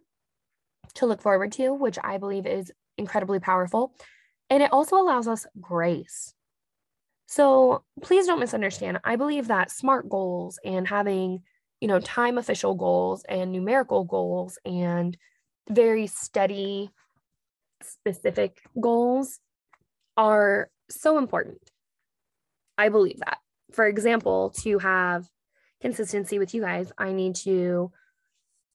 to 0.95 1.05
look 1.05 1.21
forward 1.21 1.51
to, 1.53 1.73
which 1.73 1.99
I 2.03 2.17
believe 2.17 2.45
is 2.45 2.71
incredibly 2.97 3.39
powerful. 3.39 3.93
And 4.49 4.61
it 4.61 4.71
also 4.71 4.97
allows 4.97 5.27
us 5.27 5.45
grace. 5.59 6.33
So 7.25 7.83
please 8.01 8.27
don't 8.27 8.39
misunderstand. 8.39 8.99
I 9.03 9.15
believe 9.15 9.47
that 9.47 9.71
SMART 9.71 10.07
goals 10.09 10.59
and 10.63 10.87
having, 10.87 11.41
you 11.81 11.87
know, 11.87 11.99
time 11.99 12.37
official 12.37 12.75
goals 12.75 13.23
and 13.27 13.51
numerical 13.51 14.03
goals 14.03 14.59
and 14.65 15.17
very 15.69 16.07
steady, 16.07 16.91
specific 17.81 18.61
goals 18.79 19.39
are 20.17 20.69
so 20.89 21.17
important. 21.17 21.57
I 22.77 22.89
believe 22.89 23.19
that. 23.19 23.39
For 23.71 23.87
example, 23.87 24.51
to 24.61 24.77
have 24.79 25.27
consistency 25.81 26.37
with 26.37 26.53
you 26.53 26.61
guys, 26.61 26.91
I 26.97 27.11
need 27.11 27.35
to 27.37 27.91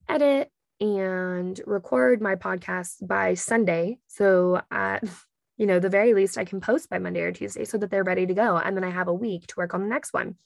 edit 0.08 0.50
and 0.80 1.60
record 1.66 2.20
my 2.20 2.34
podcast 2.34 3.06
by 3.06 3.34
Sunday. 3.34 3.98
So 4.08 4.60
at 4.70 5.04
you 5.58 5.66
know, 5.66 5.80
the 5.80 5.90
very 5.90 6.14
least 6.14 6.38
I 6.38 6.44
can 6.44 6.60
post 6.60 6.88
by 6.88 6.98
Monday 6.98 7.20
or 7.20 7.32
Tuesday 7.32 7.64
so 7.64 7.76
that 7.78 7.90
they're 7.90 8.04
ready 8.04 8.26
to 8.26 8.34
go. 8.34 8.56
And 8.56 8.76
then 8.76 8.84
I 8.84 8.90
have 8.90 9.08
a 9.08 9.14
week 9.14 9.48
to 9.48 9.54
work 9.56 9.74
on 9.74 9.82
the 9.82 9.88
next 9.88 10.14
one. 10.14 10.36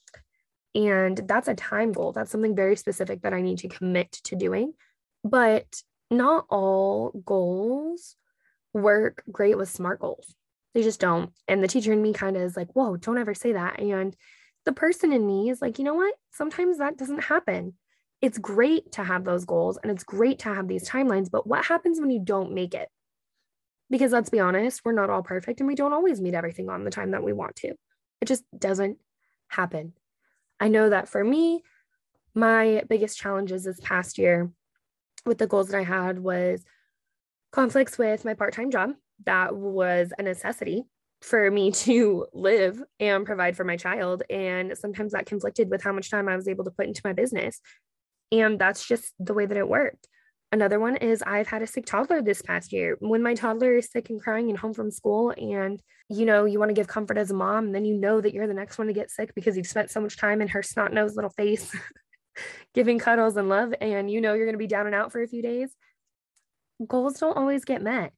And 0.75 1.19
that's 1.29 1.49
a 1.49 1.55
time 1.55 1.93
goal. 1.93 2.13
That's 2.13 2.31
something 2.31 2.57
very 2.57 2.77
specific 2.77 3.23
that 3.23 3.35
I 3.35 3.43
need 3.43 3.59
to 3.59 3.69
commit 3.69 4.11
to 4.25 4.37
doing. 4.37 4.73
But 5.23 5.67
not 6.11 6.47
all 6.49 7.11
goals 7.25 8.17
work 8.73 9.23
great 9.31 9.59
with 9.59 9.69
SMART 9.69 10.01
goals. 10.01 10.35
They 10.73 10.83
just 10.83 10.99
don't. 10.99 11.31
And 11.47 11.63
the 11.63 11.69
teacher 11.69 11.93
in 11.93 12.01
me 12.01 12.15
kind 12.15 12.37
of 12.37 12.43
is 12.43 12.57
like, 12.57 12.73
whoa, 12.73 12.97
don't 12.97 13.19
ever 13.19 13.35
say 13.35 13.53
that. 13.53 13.81
And 13.81 14.17
the 14.65 14.73
person 14.73 15.13
in 15.13 15.27
me 15.27 15.51
is 15.51 15.61
like, 15.61 15.79
you 15.79 15.85
know 15.85 15.95
what? 15.95 16.15
Sometimes 16.33 16.79
that 16.79 16.97
doesn't 16.97 17.25
happen. 17.25 17.75
It's 18.23 18.39
great 18.39 18.93
to 18.93 19.05
have 19.05 19.25
those 19.25 19.45
goals 19.45 19.79
and 19.83 19.93
it's 19.93 20.05
great 20.05 20.39
to 20.41 20.55
have 20.55 20.69
these 20.69 20.89
timelines. 20.89 21.31
But 21.31 21.47
what 21.47 21.67
happens 21.67 22.01
when 22.01 22.11
you 22.11 22.21
don't 22.21 22.55
make 22.55 22.73
it? 22.73 22.89
Because 23.93 24.11
let's 24.11 24.31
be 24.31 24.41
honest, 24.41 24.81
we're 24.87 24.93
not 24.93 25.11
all 25.11 25.23
perfect 25.23 25.61
and 25.61 25.67
we 25.67 25.75
don't 25.75 25.93
always 25.93 26.19
meet 26.19 26.33
everything 26.33 26.71
on 26.71 26.83
the 26.83 26.91
time 26.91 27.11
that 27.11 27.23
we 27.23 27.35
want 27.35 27.57
to. 27.57 27.75
It 28.23 28.27
just 28.27 28.43
doesn't 28.59 28.97
happen. 29.49 29.93
I 30.59 30.69
know 30.69 30.89
that 30.89 31.11
for 31.11 31.23
me, 31.23 31.63
my 32.35 32.85
biggest 32.89 33.19
challenges 33.19 33.65
this 33.65 33.79
past 33.81 34.17
year 34.17 34.51
with 35.27 35.37
the 35.37 35.47
goals 35.47 35.69
that 35.69 35.77
I 35.77 35.85
had 35.85 36.19
was 36.19 36.65
conflicts 37.53 37.99
with 37.99 38.25
my 38.25 38.33
part 38.33 38.55
time 38.55 38.71
job. 38.71 38.93
That 39.27 39.55
was 39.55 40.11
a 40.19 40.23
necessity 40.23 40.85
for 41.21 41.51
me 41.51 41.71
to 41.85 42.27
live 42.33 42.83
and 42.99 43.27
provide 43.27 43.59
for 43.59 43.65
my 43.65 43.77
child. 43.77 44.23
And 44.31 44.73
sometimes 44.75 45.13
that 45.13 45.27
conflicted 45.27 45.69
with 45.69 45.83
how 45.83 45.93
much 45.93 46.11
time 46.11 46.31
I 46.31 46.37
was 46.37 46.49
able 46.49 46.65
to 46.65 46.71
put 46.71 46.87
into 46.87 47.03
my 47.05 47.13
business. 47.13 47.61
And 48.31 48.59
that's 48.59 48.89
just 48.89 49.13
the 49.19 49.35
way 49.35 49.45
that 49.45 49.59
it 49.59 49.69
worked. 49.69 50.09
Another 50.53 50.79
one 50.79 50.97
is 50.97 51.23
I've 51.27 51.49
had 51.49 51.63
a 51.63 51.67
sick 51.67 51.87
toddler 51.87 52.21
this 52.21 52.43
past 52.43 52.75
year. 52.75 52.97
When 53.01 53.23
my 53.23 53.35
toddler 53.35 53.79
is 53.79 53.91
sick 53.91 54.11
and 54.11 54.21
crying 54.21 54.51
and 54.51 54.59
home 54.59 54.75
from 54.75 54.91
school, 54.91 55.31
and 55.31 55.83
you 56.11 56.27
know, 56.27 56.45
you 56.45 56.59
want 56.59 56.69
to 56.69 56.75
give 56.75 56.87
comfort 56.87 57.17
as 57.17 57.31
a 57.31 57.35
mom, 57.35 57.67
and 57.67 57.75
then 57.75 57.87
you 57.87 57.97
know 57.97 58.21
that 58.21 58.35
you're 58.35 58.47
the 58.47 58.53
next 58.53 58.77
one 58.77 58.87
to 58.87 58.93
get 58.93 59.11
sick 59.11 59.35
because 59.35 59.57
you've 59.57 59.67
spent 59.67 59.91
so 59.91 60.01
much 60.01 60.19
time 60.19 60.43
in 60.43 60.49
her 60.49 60.63
snot 60.63 60.93
nosed 60.93 61.17
little 61.17 61.31
face 61.31 61.75
giving 62.75 62.99
cuddles 62.99 63.39
and 63.39 63.49
love, 63.49 63.73
and 63.81 64.11
you 64.11 64.21
know 64.21 64.35
you're 64.35 64.45
going 64.45 64.55
to 64.55 64.59
be 64.59 64.67
down 64.67 64.85
and 64.85 64.95
out 64.95 65.11
for 65.11 65.23
a 65.23 65.27
few 65.27 65.41
days. 65.41 65.75
Goals 66.87 67.15
don't 67.15 67.37
always 67.37 67.65
get 67.65 67.81
met. 67.81 68.13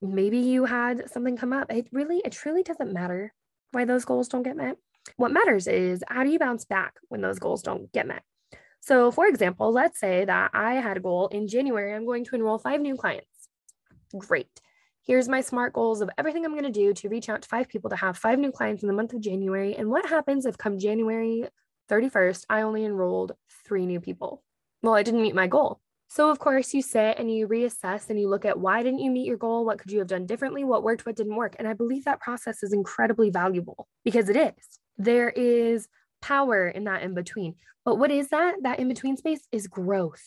Maybe 0.00 0.38
you 0.38 0.66
had 0.66 1.10
something 1.10 1.36
come 1.36 1.52
up. 1.52 1.72
It 1.72 1.88
really, 1.90 2.22
it 2.24 2.30
truly 2.30 2.62
doesn't 2.62 2.92
matter 2.92 3.32
why 3.72 3.86
those 3.86 4.04
goals 4.04 4.28
don't 4.28 4.44
get 4.44 4.56
met. 4.56 4.76
What 5.16 5.32
matters 5.32 5.66
is 5.66 6.04
how 6.06 6.22
do 6.22 6.30
you 6.30 6.38
bounce 6.38 6.64
back 6.64 6.94
when 7.08 7.22
those 7.22 7.40
goals 7.40 7.62
don't 7.62 7.92
get 7.92 8.06
met? 8.06 8.22
So, 8.86 9.10
for 9.10 9.26
example, 9.26 9.72
let's 9.72 9.98
say 9.98 10.24
that 10.26 10.52
I 10.54 10.74
had 10.74 10.96
a 10.96 11.00
goal 11.00 11.26
in 11.26 11.48
January, 11.48 11.92
I'm 11.92 12.06
going 12.06 12.24
to 12.24 12.36
enroll 12.36 12.56
five 12.56 12.80
new 12.80 12.94
clients. 12.94 13.48
Great. 14.16 14.60
Here's 15.04 15.28
my 15.28 15.40
SMART 15.40 15.72
goals 15.72 16.00
of 16.02 16.10
everything 16.16 16.44
I'm 16.44 16.52
going 16.52 16.62
to 16.62 16.70
do 16.70 16.94
to 16.94 17.08
reach 17.08 17.28
out 17.28 17.42
to 17.42 17.48
five 17.48 17.68
people 17.68 17.90
to 17.90 17.96
have 17.96 18.16
five 18.16 18.38
new 18.38 18.52
clients 18.52 18.84
in 18.84 18.86
the 18.86 18.94
month 18.94 19.12
of 19.12 19.20
January. 19.20 19.74
And 19.74 19.90
what 19.90 20.08
happens 20.08 20.46
if 20.46 20.56
come 20.56 20.78
January 20.78 21.48
31st, 21.90 22.44
I 22.48 22.62
only 22.62 22.84
enrolled 22.84 23.32
three 23.66 23.86
new 23.86 23.98
people? 23.98 24.44
Well, 24.82 24.94
I 24.94 25.02
didn't 25.02 25.22
meet 25.22 25.34
my 25.34 25.48
goal. 25.48 25.80
So, 26.06 26.30
of 26.30 26.38
course, 26.38 26.72
you 26.72 26.80
sit 26.80 27.18
and 27.18 27.28
you 27.28 27.48
reassess 27.48 28.08
and 28.08 28.20
you 28.20 28.28
look 28.28 28.44
at 28.44 28.60
why 28.60 28.84
didn't 28.84 29.00
you 29.00 29.10
meet 29.10 29.26
your 29.26 29.36
goal? 29.36 29.64
What 29.64 29.80
could 29.80 29.90
you 29.90 29.98
have 29.98 30.06
done 30.06 30.26
differently? 30.26 30.62
What 30.62 30.84
worked? 30.84 31.06
What 31.06 31.16
didn't 31.16 31.34
work? 31.34 31.56
And 31.58 31.66
I 31.66 31.72
believe 31.72 32.04
that 32.04 32.20
process 32.20 32.62
is 32.62 32.72
incredibly 32.72 33.30
valuable 33.30 33.88
because 34.04 34.28
it 34.28 34.36
is. 34.36 34.78
There 34.96 35.30
is 35.30 35.88
power 36.20 36.68
in 36.68 36.84
that 36.84 37.02
in 37.02 37.14
between. 37.14 37.54
But 37.84 37.96
what 37.96 38.10
is 38.10 38.28
that? 38.28 38.56
That 38.62 38.78
in 38.78 38.88
between 38.88 39.16
space 39.16 39.46
is 39.52 39.66
growth. 39.66 40.22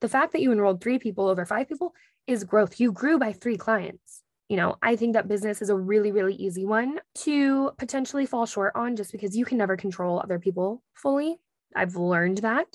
The 0.00 0.08
fact 0.08 0.32
that 0.32 0.40
you 0.40 0.52
enrolled 0.52 0.80
three 0.80 0.98
people 0.98 1.28
over 1.28 1.44
five 1.44 1.68
people 1.68 1.92
is 2.26 2.44
growth. 2.44 2.80
You 2.80 2.92
grew 2.92 3.18
by 3.18 3.32
three 3.32 3.56
clients. 3.56 4.22
You 4.48 4.56
know, 4.56 4.76
I 4.82 4.96
think 4.96 5.12
that 5.12 5.28
business 5.28 5.62
is 5.62 5.70
a 5.70 5.76
really, 5.76 6.10
really 6.10 6.34
easy 6.34 6.64
one 6.64 6.98
to 7.16 7.70
potentially 7.78 8.26
fall 8.26 8.46
short 8.46 8.72
on 8.74 8.96
just 8.96 9.12
because 9.12 9.36
you 9.36 9.44
can 9.44 9.58
never 9.58 9.76
control 9.76 10.20
other 10.20 10.38
people 10.38 10.82
fully. 10.94 11.36
I've 11.74 11.96
learned 11.96 12.38
that. 12.38 12.66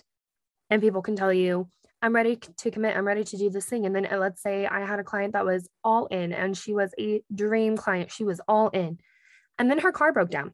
And 0.69 0.81
people 0.81 1.01
can 1.01 1.15
tell 1.15 1.33
you, 1.33 1.67
I'm 2.01 2.15
ready 2.15 2.37
to 2.37 2.71
commit. 2.71 2.95
I'm 2.95 3.07
ready 3.07 3.23
to 3.23 3.37
do 3.37 3.49
this 3.49 3.65
thing. 3.65 3.85
And 3.85 3.95
then 3.95 4.05
uh, 4.05 4.17
let's 4.17 4.41
say 4.41 4.65
I 4.65 4.85
had 4.85 4.99
a 4.99 5.03
client 5.03 5.33
that 5.33 5.45
was 5.45 5.67
all 5.83 6.05
in 6.07 6.33
and 6.33 6.57
she 6.57 6.73
was 6.73 6.93
a 6.99 7.21
dream 7.33 7.77
client. 7.77 8.11
She 8.11 8.23
was 8.23 8.39
all 8.47 8.69
in. 8.69 8.99
And 9.57 9.69
then 9.69 9.79
her 9.79 9.91
car 9.91 10.13
broke 10.13 10.29
down 10.29 10.53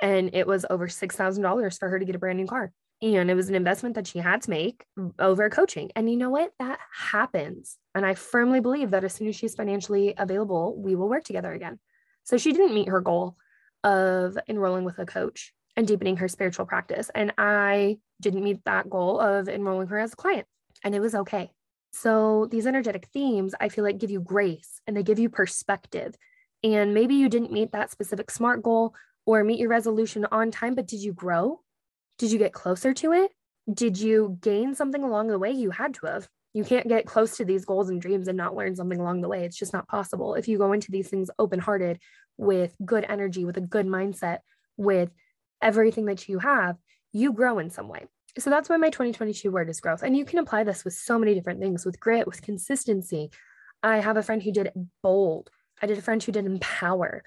and 0.00 0.30
it 0.34 0.46
was 0.46 0.64
over 0.70 0.88
$6,000 0.88 1.78
for 1.78 1.88
her 1.88 1.98
to 1.98 2.04
get 2.04 2.14
a 2.14 2.18
brand 2.18 2.38
new 2.38 2.46
car. 2.46 2.72
And 3.00 3.30
it 3.30 3.34
was 3.34 3.48
an 3.48 3.54
investment 3.54 3.94
that 3.94 4.08
she 4.08 4.18
had 4.18 4.42
to 4.42 4.50
make 4.50 4.84
over 5.18 5.48
coaching. 5.50 5.92
And 5.94 6.10
you 6.10 6.16
know 6.16 6.30
what? 6.30 6.50
That 6.58 6.80
happens. 6.92 7.76
And 7.94 8.04
I 8.04 8.14
firmly 8.14 8.60
believe 8.60 8.90
that 8.90 9.04
as 9.04 9.14
soon 9.14 9.28
as 9.28 9.36
she's 9.36 9.54
financially 9.54 10.14
available, 10.18 10.76
we 10.76 10.96
will 10.96 11.08
work 11.08 11.22
together 11.22 11.52
again. 11.52 11.78
So 12.24 12.38
she 12.38 12.52
didn't 12.52 12.74
meet 12.74 12.88
her 12.88 13.00
goal 13.00 13.36
of 13.84 14.36
enrolling 14.48 14.84
with 14.84 14.98
a 14.98 15.06
coach 15.06 15.52
and 15.76 15.86
deepening 15.86 16.16
her 16.16 16.26
spiritual 16.26 16.66
practice. 16.66 17.08
And 17.14 17.32
I 17.38 17.98
didn't 18.20 18.42
meet 18.42 18.64
that 18.64 18.90
goal 18.90 19.20
of 19.20 19.48
enrolling 19.48 19.86
her 19.88 19.98
as 19.98 20.12
a 20.12 20.16
client. 20.16 20.46
And 20.82 20.92
it 20.92 21.00
was 21.00 21.14
okay. 21.14 21.52
So 21.92 22.46
these 22.50 22.66
energetic 22.66 23.06
themes, 23.12 23.54
I 23.60 23.68
feel 23.68 23.84
like 23.84 23.98
give 23.98 24.10
you 24.10 24.20
grace 24.20 24.80
and 24.86 24.96
they 24.96 25.04
give 25.04 25.20
you 25.20 25.28
perspective. 25.28 26.16
And 26.64 26.94
maybe 26.94 27.14
you 27.14 27.28
didn't 27.28 27.52
meet 27.52 27.70
that 27.72 27.92
specific 27.92 28.30
SMART 28.32 28.62
goal, 28.62 28.94
or 29.28 29.44
meet 29.44 29.60
your 29.60 29.68
resolution 29.68 30.26
on 30.32 30.50
time, 30.50 30.74
but 30.74 30.86
did 30.86 31.02
you 31.02 31.12
grow? 31.12 31.60
Did 32.16 32.32
you 32.32 32.38
get 32.38 32.54
closer 32.54 32.94
to 32.94 33.12
it? 33.12 33.30
Did 33.70 34.00
you 34.00 34.38
gain 34.40 34.74
something 34.74 35.02
along 35.02 35.28
the 35.28 35.38
way? 35.38 35.50
You 35.50 35.68
had 35.70 35.92
to 35.94 36.06
have. 36.06 36.26
You 36.54 36.64
can't 36.64 36.88
get 36.88 37.04
close 37.04 37.36
to 37.36 37.44
these 37.44 37.66
goals 37.66 37.90
and 37.90 38.00
dreams 38.00 38.26
and 38.26 38.38
not 38.38 38.56
learn 38.56 38.74
something 38.74 38.98
along 38.98 39.20
the 39.20 39.28
way. 39.28 39.44
It's 39.44 39.58
just 39.58 39.74
not 39.74 39.86
possible. 39.86 40.34
If 40.34 40.48
you 40.48 40.56
go 40.56 40.72
into 40.72 40.90
these 40.90 41.08
things 41.08 41.30
open 41.38 41.60
hearted 41.60 42.00
with 42.38 42.74
good 42.82 43.04
energy, 43.06 43.44
with 43.44 43.58
a 43.58 43.60
good 43.60 43.86
mindset, 43.86 44.38
with 44.78 45.10
everything 45.60 46.06
that 46.06 46.26
you 46.26 46.38
have, 46.38 46.78
you 47.12 47.34
grow 47.34 47.58
in 47.58 47.68
some 47.68 47.88
way. 47.88 48.06
So 48.38 48.48
that's 48.48 48.70
why 48.70 48.78
my 48.78 48.88
2022 48.88 49.50
word 49.50 49.68
is 49.68 49.82
growth. 49.82 50.02
And 50.02 50.16
you 50.16 50.24
can 50.24 50.38
apply 50.38 50.64
this 50.64 50.86
with 50.86 50.94
so 50.94 51.18
many 51.18 51.34
different 51.34 51.60
things 51.60 51.84
with 51.84 52.00
grit, 52.00 52.26
with 52.26 52.40
consistency. 52.40 53.30
I 53.82 53.98
have 53.98 54.16
a 54.16 54.22
friend 54.22 54.42
who 54.42 54.52
did 54.52 54.72
bold. 55.02 55.50
I 55.82 55.86
did 55.86 55.98
a 55.98 56.02
friend 56.02 56.22
who 56.22 56.32
did 56.32 56.46
empower. 56.46 57.24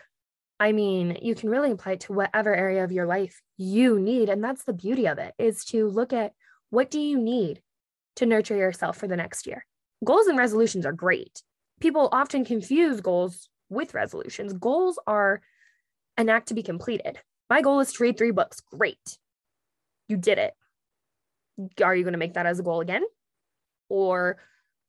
I 0.61 0.73
mean, 0.73 1.17
you 1.23 1.33
can 1.33 1.49
really 1.49 1.71
apply 1.71 1.93
it 1.93 2.01
to 2.01 2.13
whatever 2.13 2.55
area 2.55 2.83
of 2.83 2.91
your 2.91 3.07
life 3.07 3.41
you 3.57 3.99
need. 3.99 4.29
And 4.29 4.43
that's 4.43 4.63
the 4.63 4.73
beauty 4.73 5.07
of 5.07 5.17
it 5.17 5.33
is 5.39 5.65
to 5.65 5.87
look 5.89 6.13
at 6.13 6.33
what 6.69 6.91
do 6.91 6.99
you 6.99 7.17
need 7.17 7.63
to 8.17 8.27
nurture 8.27 8.55
yourself 8.55 8.95
for 8.95 9.07
the 9.07 9.15
next 9.15 9.47
year. 9.47 9.65
Goals 10.05 10.27
and 10.27 10.37
resolutions 10.37 10.85
are 10.85 10.91
great. 10.91 11.41
People 11.79 12.09
often 12.11 12.45
confuse 12.45 13.01
goals 13.01 13.49
with 13.69 13.95
resolutions. 13.95 14.53
Goals 14.53 14.99
are 15.07 15.41
an 16.15 16.29
act 16.29 16.49
to 16.49 16.53
be 16.53 16.61
completed. 16.61 17.17
My 17.49 17.63
goal 17.63 17.79
is 17.79 17.91
to 17.93 18.03
read 18.03 18.19
three 18.19 18.29
books. 18.29 18.59
Great. 18.59 19.17
You 20.09 20.17
did 20.17 20.37
it. 20.37 20.53
Are 21.83 21.95
you 21.95 22.03
going 22.03 22.13
to 22.13 22.19
make 22.19 22.35
that 22.35 22.45
as 22.45 22.59
a 22.59 22.63
goal 22.63 22.81
again? 22.81 23.03
Or 23.89 24.37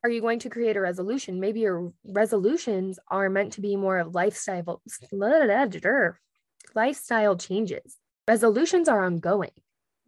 are 0.04 0.10
you 0.10 0.20
going 0.20 0.40
to 0.40 0.50
create 0.50 0.76
a 0.76 0.80
resolution? 0.80 1.40
Maybe 1.40 1.60
your 1.60 1.92
resolutions 2.04 2.98
are 3.08 3.30
meant 3.30 3.52
to 3.54 3.60
be 3.60 3.76
more 3.76 3.98
of 3.98 4.14
lifestyle 4.14 4.82
lifestyle 6.74 7.36
changes. 7.36 7.98
Resolutions 8.26 8.88
are 8.88 9.04
ongoing. 9.04 9.52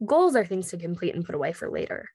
Goals 0.04 0.34
are 0.34 0.44
things 0.44 0.70
to 0.70 0.76
complete 0.76 1.14
and 1.14 1.24
put 1.24 1.34
away 1.34 1.52
for 1.52 1.70
later. 1.70 2.08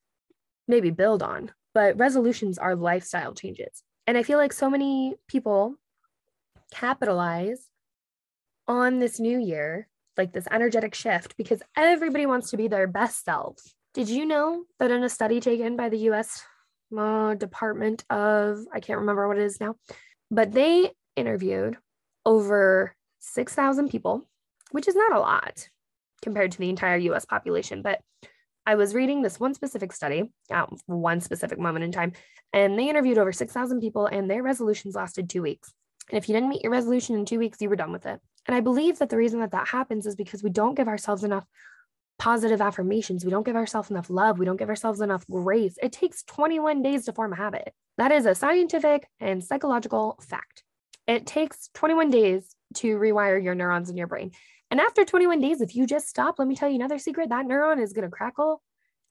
Maybe 0.67 0.89
build 0.91 1.24
on, 1.24 1.51
but 1.74 1.98
resolutions 1.98 2.57
are 2.57 2.75
lifestyle 2.75 3.33
changes. 3.33 3.83
And 4.07 4.17
I 4.17 4.24
feel 4.24 4.38
like 4.38 4.53
so 4.53 4.69
many 4.69 5.15
people 5.27 5.75
capitalize 6.71 7.67
on 8.67 9.00
this 9.00 9.19
new 9.19 9.39
year, 9.39 9.88
like 10.17 10.33
this 10.33 10.48
energetic 10.51 10.93
shift, 10.93 11.38
because 11.38 11.62
everybody 11.75 12.25
wants 12.25 12.51
to 12.51 12.57
be 12.57 12.67
their 12.67 12.88
best 12.88 13.24
selves. 13.24 13.74
Did 13.93 14.09
you 14.09 14.25
know 14.25 14.65
that 14.79 14.91
in 14.91 15.03
a 15.03 15.09
study 15.09 15.39
taken 15.39 15.75
by 15.75 15.89
the 15.89 16.09
US 16.09 16.43
uh, 16.98 17.36
Department 17.36 18.03
of, 18.10 18.60
I 18.74 18.79
can't 18.79 19.00
remember 19.00 19.27
what 19.27 19.38
it 19.38 19.43
is 19.43 19.60
now, 19.60 19.75
but 20.31 20.51
they 20.51 20.91
interviewed 21.15 21.77
over 22.25 22.96
6,000 23.19 23.89
people, 23.89 24.27
which 24.72 24.88
is 24.88 24.96
not 24.96 25.13
a 25.13 25.19
lot 25.19 25.67
compared 26.22 26.51
to 26.51 26.58
the 26.60 26.69
entire 26.69 26.98
US 26.98 27.25
population. 27.25 27.81
But 27.81 28.01
I 28.65 28.75
was 28.75 28.93
reading 28.93 29.22
this 29.22 29.39
one 29.39 29.53
specific 29.53 29.91
study 29.91 30.31
at 30.51 30.69
one 30.86 31.22
specific 31.22 31.60
moment 31.60 31.86
in 31.86 31.91
time, 31.91 32.13
and 32.53 32.77
they 32.77 32.89
interviewed 32.89 33.17
over 33.17 33.31
6,000 33.31 33.79
people, 33.79 34.05
and 34.05 34.29
their 34.29 34.43
resolutions 34.43 34.96
lasted 34.96 35.29
two 35.29 35.41
weeks. 35.41 35.74
And 36.10 36.17
if 36.17 36.27
you 36.27 36.34
didn't 36.34 36.50
meet 36.50 36.63
your 36.63 36.72
resolution 36.72 37.15
in 37.15 37.25
two 37.25 37.39
weeks, 37.39 37.62
you 37.62 37.69
were 37.69 37.75
done 37.75 37.91
with 37.91 38.05
it. 38.05 38.19
And 38.48 38.55
I 38.55 38.62
believe 38.62 39.00
that 39.00 39.10
the 39.10 39.17
reason 39.17 39.39
that 39.41 39.51
that 39.51 39.67
happens 39.67 40.05
is 40.05 40.15
because 40.15 40.43
we 40.43 40.50
don't 40.50 40.75
give 40.75 40.88
ourselves 40.88 41.24
enough 41.24 41.46
positive 42.19 42.61
affirmations. 42.61 43.25
We 43.25 43.31
don't 43.31 43.45
give 43.45 43.55
ourselves 43.55 43.89
enough 43.89 44.09
love. 44.09 44.38
We 44.38 44.45
don't 44.45 44.57
give 44.57 44.69
ourselves 44.69 45.01
enough 45.01 45.25
grace. 45.27 45.77
It 45.81 45.91
takes 45.91 46.23
21 46.23 46.83
days 46.83 47.05
to 47.05 47.13
form 47.13 47.33
a 47.33 47.38
habit. 47.38 47.73
That 47.97 48.11
is 48.11 48.25
a 48.25 48.35
scientific 48.35 49.07
and 49.19 49.43
psychological 49.43 50.19
fact. 50.21 50.63
It 51.07 51.25
takes 51.25 51.69
21 51.73 52.11
days 52.11 52.55
to 52.75 52.97
rewire 52.97 53.43
your 53.43 53.55
neurons 53.55 53.89
in 53.89 53.97
your 53.97 54.07
brain. 54.07 54.31
And 54.69 54.79
after 54.79 55.03
21 55.03 55.41
days, 55.41 55.61
if 55.61 55.75
you 55.75 55.88
just 55.88 56.07
stop, 56.07 56.38
let 56.38 56.47
me 56.47 56.55
tell 56.55 56.69
you 56.69 56.75
another 56.75 56.99
secret 56.99 57.29
that 57.29 57.47
neuron 57.47 57.81
is 57.81 57.93
going 57.93 58.07
to 58.07 58.15
crackle 58.15 58.61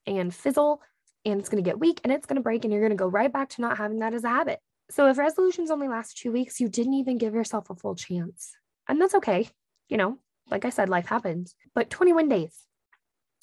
and 0.05 0.33
fizzle 0.33 0.81
and 1.25 1.39
it's 1.39 1.49
going 1.49 1.61
to 1.61 1.69
get 1.69 1.79
weak 1.79 1.99
and 2.03 2.13
it's 2.13 2.25
going 2.25 2.37
to 2.37 2.41
break 2.41 2.63
and 2.63 2.71
you're 2.71 2.81
going 2.81 2.91
to 2.91 2.95
go 2.95 3.07
right 3.07 3.33
back 3.33 3.49
to 3.49 3.61
not 3.61 3.77
having 3.77 3.99
that 3.99 4.13
as 4.13 4.23
a 4.23 4.29
habit. 4.29 4.59
So 4.91 5.07
if 5.07 5.17
resolutions 5.17 5.69
only 5.69 5.87
last 5.87 6.17
two 6.17 6.31
weeks, 6.31 6.59
you 6.59 6.69
didn't 6.69 6.93
even 6.93 7.17
give 7.17 7.33
yourself 7.33 7.69
a 7.69 7.75
full 7.75 7.95
chance. 7.95 8.53
And 8.87 9.01
that's 9.01 9.15
okay. 9.15 9.49
You 9.89 9.97
know, 9.97 10.17
like 10.49 10.63
I 10.65 10.69
said, 10.69 10.89
life 10.89 11.07
happens, 11.07 11.55
but 11.75 11.89
21 11.89 12.29
days, 12.29 12.57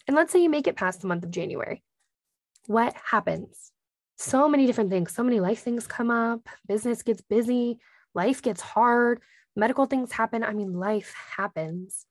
and 0.07 0.17
let's 0.17 0.33
say 0.33 0.43
you 0.43 0.51
make 0.51 0.67
it 0.67 0.77
past 0.77 1.01
the 1.01 1.09
month 1.09 1.25
of 1.25 1.31
January. 1.31 1.83
What 2.67 2.95
happens? 3.11 3.73
So 4.17 4.49
many 4.49 4.67
different 4.67 4.91
things, 4.91 5.15
so 5.15 5.23
many 5.23 5.41
life 5.41 5.61
things 5.61 5.87
come 5.87 6.11
up, 6.11 6.49
business 6.67 7.03
gets 7.03 7.21
busy, 7.21 7.79
life 8.15 8.41
gets 8.41 8.61
hard, 8.61 9.21
medical 9.55 9.87
things 9.87 10.13
happen. 10.13 10.43
I 10.43 10.53
mean, 10.53 10.73
life 10.73 11.15
happens. 11.37 12.07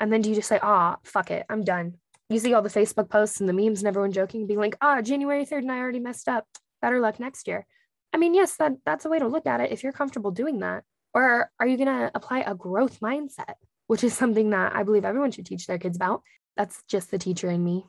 And 0.00 0.12
then 0.12 0.22
do 0.22 0.28
you 0.28 0.34
just 0.34 0.48
say, 0.48 0.58
ah, 0.62 0.98
fuck 1.04 1.30
it, 1.30 1.46
I'm 1.48 1.64
done? 1.64 1.94
You 2.28 2.38
see 2.38 2.52
all 2.54 2.62
the 2.62 2.68
Facebook 2.68 3.08
posts 3.08 3.40
and 3.40 3.48
the 3.48 3.52
memes 3.52 3.80
and 3.80 3.88
everyone 3.88 4.12
joking, 4.12 4.46
being 4.46 4.58
like, 4.60 4.76
ah, 4.80 5.00
January 5.00 5.44
3rd 5.44 5.58
and 5.58 5.72
I 5.72 5.78
already 5.78 6.00
messed 6.00 6.28
up. 6.28 6.46
Better 6.82 7.00
luck 7.00 7.20
next 7.20 7.46
year. 7.46 7.66
I 8.12 8.16
mean, 8.16 8.34
yes, 8.34 8.56
that, 8.56 8.72
that's 8.84 9.04
a 9.04 9.08
way 9.08 9.18
to 9.18 9.28
look 9.28 9.46
at 9.46 9.60
it 9.60 9.72
if 9.72 9.82
you're 9.82 9.92
comfortable 9.92 10.30
doing 10.30 10.60
that. 10.60 10.84
Or 11.14 11.50
are 11.60 11.66
you 11.66 11.76
going 11.76 11.88
to 11.88 12.10
apply 12.14 12.40
a 12.40 12.54
growth 12.54 13.00
mindset, 13.00 13.54
which 13.86 14.04
is 14.04 14.14
something 14.14 14.50
that 14.50 14.74
I 14.74 14.82
believe 14.82 15.04
everyone 15.04 15.30
should 15.30 15.46
teach 15.46 15.66
their 15.66 15.78
kids 15.78 15.96
about? 15.96 16.22
That's 16.56 16.82
just 16.88 17.10
the 17.10 17.18
teacher 17.18 17.50
in 17.50 17.62
me. 17.62 17.86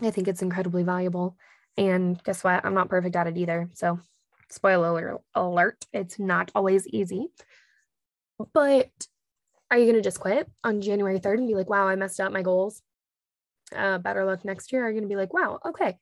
I 0.00 0.10
think 0.10 0.28
it's 0.28 0.42
incredibly 0.42 0.82
valuable. 0.82 1.36
And 1.76 2.22
guess 2.24 2.44
what? 2.44 2.64
I'm 2.64 2.74
not 2.74 2.88
perfect 2.88 3.16
at 3.16 3.26
it 3.26 3.38
either. 3.38 3.70
So, 3.74 4.00
spoiler 4.50 5.18
alert, 5.34 5.84
it's 5.92 6.18
not 6.18 6.50
always 6.54 6.86
easy. 6.88 7.28
But 8.52 8.90
are 9.70 9.78
you 9.78 9.84
going 9.84 9.96
to 9.96 10.02
just 10.02 10.20
quit 10.20 10.50
on 10.64 10.82
January 10.82 11.18
3rd 11.18 11.38
and 11.38 11.48
be 11.48 11.54
like, 11.54 11.70
wow, 11.70 11.88
I 11.88 11.96
messed 11.96 12.20
up 12.20 12.32
my 12.32 12.42
goals? 12.42 12.82
Uh, 13.74 13.98
better 13.98 14.24
luck 14.24 14.44
next 14.44 14.72
year. 14.72 14.84
Are 14.84 14.90
you 14.90 14.94
going 14.94 15.08
to 15.08 15.14
be 15.14 15.18
like, 15.18 15.32
wow, 15.32 15.60
okay, 15.64 15.98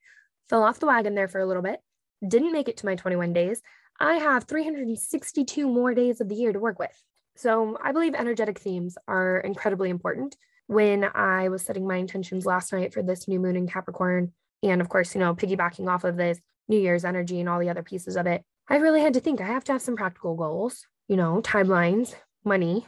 fell 0.48 0.64
off 0.64 0.80
the 0.80 0.86
wagon 0.86 1.14
there 1.14 1.28
for 1.28 1.40
a 1.40 1.46
little 1.46 1.62
bit, 1.62 1.78
didn't 2.26 2.52
make 2.52 2.68
it 2.68 2.78
to 2.78 2.86
my 2.86 2.96
21 2.96 3.32
days. 3.32 3.62
I 4.00 4.14
have 4.14 4.44
362 4.44 5.68
more 5.68 5.94
days 5.94 6.20
of 6.20 6.28
the 6.28 6.34
year 6.34 6.52
to 6.52 6.58
work 6.58 6.78
with. 6.78 7.00
So 7.36 7.78
I 7.82 7.92
believe 7.92 8.14
energetic 8.14 8.58
themes 8.58 8.96
are 9.06 9.38
incredibly 9.38 9.90
important 9.90 10.36
when 10.70 11.04
I 11.16 11.48
was 11.48 11.62
setting 11.62 11.84
my 11.84 11.96
intentions 11.96 12.46
last 12.46 12.72
night 12.72 12.94
for 12.94 13.02
this 13.02 13.26
new 13.26 13.40
moon 13.40 13.56
in 13.56 13.66
Capricorn. 13.66 14.30
And 14.62 14.80
of 14.80 14.88
course, 14.88 15.16
you 15.16 15.20
know, 15.20 15.34
piggybacking 15.34 15.88
off 15.88 16.04
of 16.04 16.16
this 16.16 16.38
New 16.68 16.78
Year's 16.78 17.04
energy 17.04 17.40
and 17.40 17.48
all 17.48 17.58
the 17.58 17.70
other 17.70 17.82
pieces 17.82 18.16
of 18.16 18.28
it, 18.28 18.44
I 18.68 18.76
really 18.76 19.00
had 19.00 19.14
to 19.14 19.20
think 19.20 19.40
I 19.40 19.46
have 19.46 19.64
to 19.64 19.72
have 19.72 19.82
some 19.82 19.96
practical 19.96 20.36
goals, 20.36 20.86
you 21.08 21.16
know, 21.16 21.40
timelines, 21.42 22.14
money, 22.44 22.86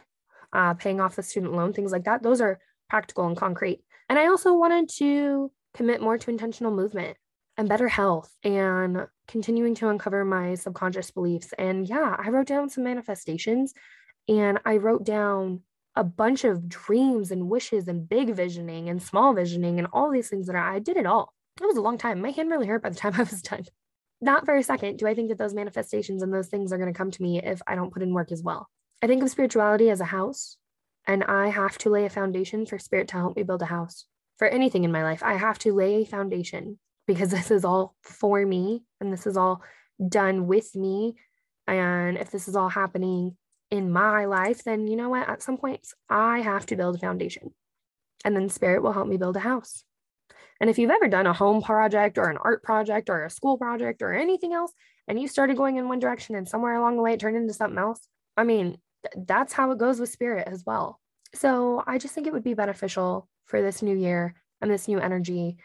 uh, 0.53 0.75
paying 0.75 1.01
off 1.01 1.17
the 1.17 1.23
student 1.23 1.51
loan, 1.51 1.73
things 1.73 1.91
like 1.91 2.05
that. 2.05 2.23
Those 2.23 2.39
are 2.39 2.57
practical 2.89 3.27
and 3.27 3.35
concrete. 3.35 3.83
And 4.07 4.17
I 4.17 4.27
also 4.27 4.53
wanted 4.53 4.87
to 4.99 5.51
commit 5.73 6.01
more 6.01 6.17
to 6.17 6.29
intentional 6.29 6.71
movement 6.71 7.17
and 7.57 7.67
better 7.67 7.89
health 7.89 8.31
and 8.45 9.07
continuing 9.27 9.75
to 9.75 9.89
uncover 9.89 10.23
my 10.23 10.55
subconscious 10.55 11.11
beliefs. 11.11 11.53
And 11.57 11.85
yeah, 11.85 12.15
I 12.17 12.29
wrote 12.29 12.47
down 12.47 12.69
some 12.69 12.85
manifestations 12.85 13.73
and 14.29 14.59
I 14.63 14.77
wrote 14.77 15.03
down 15.03 15.63
a 15.95 16.03
bunch 16.03 16.43
of 16.43 16.67
dreams 16.67 17.31
and 17.31 17.49
wishes 17.49 17.87
and 17.87 18.07
big 18.07 18.33
visioning 18.33 18.89
and 18.89 19.01
small 19.01 19.33
visioning 19.33 19.77
and 19.77 19.87
all 19.93 20.11
these 20.11 20.29
things 20.29 20.47
that 20.47 20.55
I, 20.55 20.79
did 20.79 20.97
it 20.97 21.05
all. 21.05 21.33
It 21.61 21.65
was 21.65 21.77
a 21.77 21.81
long 21.81 21.97
time. 21.97 22.21
My 22.21 22.31
hand 22.31 22.49
really 22.49 22.67
hurt 22.67 22.81
by 22.81 22.89
the 22.89 22.95
time 23.03 23.13
I 23.15 23.23
was 23.23 23.41
done. 23.41 23.65
Not 24.21 24.45
for 24.45 24.55
a 24.55 24.63
second 24.63 24.97
do 24.97 25.07
I 25.07 25.13
think 25.13 25.29
that 25.29 25.37
those 25.37 25.53
manifestations 25.53 26.23
and 26.23 26.33
those 26.33 26.47
things 26.47 26.71
are 26.71 26.77
going 26.77 26.91
to 26.91 26.97
come 26.97 27.11
to 27.11 27.21
me 27.21 27.41
if 27.41 27.61
I 27.67 27.75
don't 27.75 27.93
put 27.93 28.01
in 28.01 28.13
work 28.13 28.31
as 28.31 28.41
well. 28.41 28.69
I 29.01 29.07
think 29.07 29.21
of 29.21 29.29
spirituality 29.29 29.89
as 29.89 29.99
a 29.99 30.05
house, 30.05 30.55
and 31.05 31.25
I 31.25 31.49
have 31.49 31.77
to 31.79 31.89
lay 31.89 32.05
a 32.05 32.09
foundation 32.09 32.65
for 32.65 32.79
spirit 32.79 33.09
to 33.09 33.17
help 33.17 33.35
me 33.35 33.43
build 33.43 33.61
a 33.61 33.65
house. 33.65 34.05
For 34.37 34.47
anything 34.47 34.85
in 34.85 34.91
my 34.91 35.03
life, 35.03 35.21
I 35.21 35.33
have 35.33 35.59
to 35.59 35.73
lay 35.73 36.01
a 36.01 36.05
foundation 36.05 36.79
because 37.05 37.31
this 37.31 37.51
is 37.51 37.65
all 37.65 37.95
for 38.01 38.45
me 38.45 38.83
and 38.99 39.11
this 39.11 39.27
is 39.27 39.37
all 39.37 39.61
done 40.07 40.47
with 40.47 40.75
me. 40.75 41.15
And 41.67 42.17
if 42.17 42.31
this 42.31 42.47
is 42.47 42.55
all 42.55 42.69
happening 42.69 43.35
in 43.73 43.91
my 43.91 44.25
life, 44.25 44.63
then 44.63 44.85
you 44.85 44.95
know 44.95 45.09
what? 45.09 45.27
At 45.27 45.41
some 45.41 45.57
point, 45.57 45.87
I 46.07 46.41
have 46.41 46.67
to 46.67 46.75
build 46.75 46.95
a 46.95 46.99
foundation. 46.99 47.55
And 48.23 48.35
then 48.35 48.47
spirit 48.47 48.83
will 48.83 48.93
help 48.93 49.07
me 49.07 49.17
build 49.17 49.35
a 49.35 49.39
house. 49.39 49.83
And 50.61 50.69
if 50.69 50.77
you've 50.77 50.91
ever 50.91 51.07
done 51.07 51.25
a 51.25 51.33
home 51.33 51.63
project 51.63 52.19
or 52.19 52.29
an 52.29 52.37
art 52.37 52.61
project 52.61 53.09
or 53.09 53.25
a 53.25 53.31
school 53.31 53.57
project 53.57 54.03
or 54.03 54.13
anything 54.13 54.53
else, 54.53 54.71
and 55.07 55.19
you 55.19 55.27
started 55.27 55.57
going 55.57 55.77
in 55.77 55.89
one 55.89 55.97
direction 55.97 56.35
and 56.35 56.47
somewhere 56.47 56.75
along 56.75 56.97
the 56.97 57.01
way 57.01 57.13
it 57.13 57.19
turned 57.19 57.35
into 57.35 57.51
something 57.51 57.79
else, 57.79 58.07
I 58.37 58.43
mean, 58.43 58.77
th- 59.03 59.25
that's 59.27 59.53
how 59.53 59.71
it 59.71 59.79
goes 59.79 59.99
with 59.99 60.11
spirit 60.11 60.47
as 60.47 60.63
well. 60.67 60.99
So 61.33 61.83
I 61.87 61.97
just 61.97 62.13
think 62.13 62.27
it 62.27 62.33
would 62.33 62.43
be 62.43 62.53
beneficial 62.53 63.27
for 63.45 63.59
this 63.59 63.81
new 63.81 63.97
year 63.97 64.35
and 64.61 64.69
this 64.69 64.87
new 64.87 64.99
energy 64.99 65.57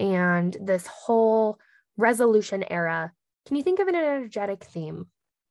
and 0.00 0.56
this 0.60 0.88
whole 0.88 1.60
resolution 1.96 2.64
era. 2.68 3.12
Can 3.46 3.54
you 3.54 3.62
think 3.62 3.78
of 3.78 3.86
an 3.86 3.94
energetic 3.94 4.64
theme? 4.64 5.06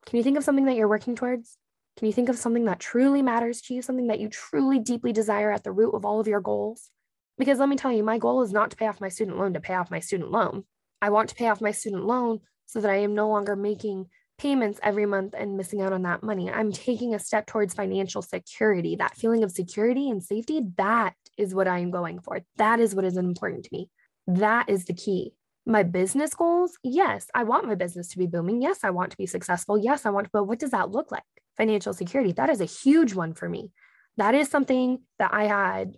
Can 0.05 0.17
you 0.17 0.23
think 0.23 0.35
of 0.35 0.43
something 0.43 0.65
that 0.65 0.75
you're 0.75 0.89
working 0.89 1.15
towards? 1.15 1.57
Can 1.97 2.07
you 2.07 2.13
think 2.13 2.27
of 2.27 2.37
something 2.37 2.65
that 2.65 2.79
truly 2.79 3.21
matters 3.21 3.61
to 3.61 3.73
you, 3.73 3.81
something 3.81 4.07
that 4.07 4.19
you 4.19 4.27
truly 4.27 4.79
deeply 4.79 5.13
desire 5.13 5.51
at 5.51 5.63
the 5.63 5.71
root 5.71 5.93
of 5.93 6.03
all 6.05 6.19
of 6.19 6.27
your 6.27 6.41
goals? 6.41 6.89
Because 7.37 7.59
let 7.59 7.69
me 7.69 7.75
tell 7.75 7.91
you, 7.91 8.03
my 8.03 8.17
goal 8.17 8.41
is 8.41 8.51
not 8.51 8.71
to 8.71 8.77
pay 8.77 8.87
off 8.87 9.01
my 9.01 9.09
student 9.09 9.37
loan 9.37 9.53
to 9.53 9.59
pay 9.59 9.75
off 9.75 9.91
my 9.91 9.99
student 9.99 10.31
loan. 10.31 10.65
I 11.01 11.09
want 11.09 11.29
to 11.29 11.35
pay 11.35 11.47
off 11.47 11.61
my 11.61 11.71
student 11.71 12.05
loan 12.05 12.39
so 12.65 12.81
that 12.81 12.91
I 12.91 12.97
am 12.97 13.15
no 13.15 13.29
longer 13.29 13.55
making 13.55 14.07
payments 14.37 14.79
every 14.83 15.05
month 15.05 15.33
and 15.37 15.55
missing 15.55 15.81
out 15.81 15.93
on 15.93 16.01
that 16.03 16.23
money. 16.23 16.49
I'm 16.51 16.71
taking 16.71 17.13
a 17.13 17.19
step 17.19 17.45
towards 17.45 17.73
financial 17.73 18.21
security. 18.21 18.95
That 18.95 19.15
feeling 19.15 19.43
of 19.43 19.51
security 19.51 20.09
and 20.09 20.21
safety, 20.21 20.61
that 20.77 21.13
is 21.37 21.55
what 21.55 21.67
I 21.67 21.79
am 21.79 21.91
going 21.91 22.19
for. 22.19 22.41
That 22.57 22.79
is 22.79 22.93
what 22.93 23.05
is 23.05 23.17
important 23.17 23.65
to 23.65 23.69
me. 23.71 23.89
That 24.27 24.69
is 24.69 24.85
the 24.85 24.93
key. 24.93 25.33
My 25.65 25.83
business 25.83 26.33
goals, 26.33 26.77
yes, 26.83 27.27
I 27.33 27.43
want 27.43 27.65
my 27.65 27.75
business 27.75 28.09
to 28.09 28.17
be 28.17 28.27
booming. 28.27 28.61
Yes, 28.61 28.79
I 28.83 28.91
want 28.91 29.11
to 29.11 29.17
be 29.17 29.25
successful. 29.25 29.77
Yes, 29.77 30.05
I 30.05 30.09
want 30.09 30.25
to, 30.25 30.31
but 30.31 30.43
what 30.43 30.59
does 30.59 30.71
that 30.71 30.91
look 30.91 31.11
like? 31.11 31.23
Financial 31.57 31.93
security. 31.93 32.31
That 32.31 32.49
is 32.49 32.61
a 32.61 32.65
huge 32.65 33.13
one 33.13 33.33
for 33.33 33.47
me. 33.47 33.71
That 34.17 34.35
is 34.35 34.49
something 34.49 34.99
that 35.19 35.33
I 35.33 35.45
had, 35.45 35.95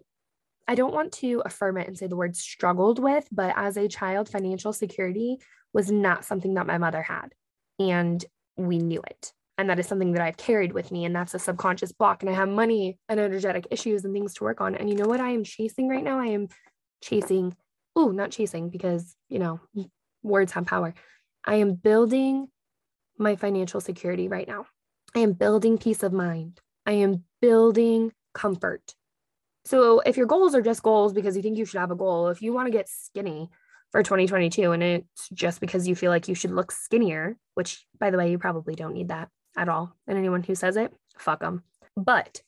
I 0.67 0.76
don't 0.76 0.93
want 0.93 1.12
to 1.13 1.41
affirm 1.46 1.78
it 1.78 1.88
and 1.88 1.98
say 1.98 2.08
the 2.08 2.15
word 2.15 2.36
struggled 2.36 3.00
with, 3.00 3.28
but 3.32 3.54
as 3.56 3.78
a 3.78 3.88
child, 3.88 4.30
financial 4.30 4.74
security 4.74 5.38
was 5.74 5.91
not 5.91 6.26
something 6.26 6.56
that 6.56 6.67
my 6.67 6.78
mother 6.78 7.02
had. 7.02 7.34
And 7.80 8.24
we 8.56 8.80
knew 8.80 9.02
it. 9.08 9.32
And 9.60 9.70
that 9.70 9.80
is 9.80 9.88
something 9.88 10.12
that 10.13 10.22
I've 10.22 10.38
carried 10.38 10.72
with 10.72 10.91
me. 10.91 11.06
And 11.06 11.15
that's 11.15 11.34
a 11.34 11.39
subconscious 11.39 11.91
block. 11.91 12.22
And 12.22 12.30
I 12.30 12.34
have 12.34 12.50
money 12.50 13.00
and 13.10 13.20
energetic 13.20 13.67
issues 13.72 14.06
and 14.06 14.13
things 14.13 14.36
to 14.36 14.43
work 14.43 14.62
on. 14.62 14.76
And 14.76 14.89
you 14.89 14.96
know 14.96 15.08
what 15.08 15.20
I 15.20 15.30
am 15.30 15.43
chasing 15.43 15.88
right 15.88 16.04
now? 16.04 16.20
I 16.20 16.28
am 16.28 16.48
chasing, 17.04 17.56
oh, 17.96 18.10
not 18.10 18.32
chasing 18.32 18.70
because, 18.70 19.15
you 19.30 19.39
know, 19.39 19.60
words 20.22 20.52
have 20.52 20.67
power. 20.67 20.93
I 21.43 21.56
am 21.56 21.74
building 21.74 22.48
my 23.17 23.36
financial 23.36 23.82
security 23.82 24.28
right 24.28 24.48
now. 24.48 24.65
I 25.15 25.20
am 25.20 25.34
building 25.34 25.78
peace 25.78 26.04
of 26.04 26.13
mind. 26.13 26.60
I 26.86 26.93
am 26.93 27.24
building 27.41 28.12
comfort. 28.34 28.96
So 29.65 30.00
if 30.02 30.15
your 30.15 30.28
goals 30.28 30.56
are 30.56 30.62
just 30.62 30.84
goals 30.84 31.13
because 31.13 31.36
you 31.36 31.41
think 31.41 31.58
you 31.58 31.65
should 31.65 31.80
have 31.80 31.91
a 31.91 31.96
goal, 31.96 32.30
if 32.30 32.41
you 32.41 32.54
want 32.54 32.67
to 32.67 32.72
get 32.72 32.88
skinny, 32.88 33.50
for 33.91 34.04
2022 34.04 34.72
and 34.72 34.84
it's 34.84 35.30
just 35.30 35.60
because 35.60 35.88
you 35.88 35.96
feel 35.96 36.12
like 36.12 36.28
you 36.28 36.36
should 36.36 36.52
look 36.52 36.72
skinnier, 36.72 37.38
which 37.54 37.86
by 38.00 38.10
the 38.10 38.17
way, 38.17 38.30
you 38.30 38.38
probably 38.38 38.76
don't 38.76 38.93
need 38.93 39.10
that 39.10 39.30
at 39.56 39.70
all. 39.70 39.96
And 40.08 40.17
anyone 40.17 40.43
who 40.43 40.56
says 40.56 40.78
it, 40.78 40.93
fuck 41.17 41.39
them. 41.39 41.63
But 41.96 42.41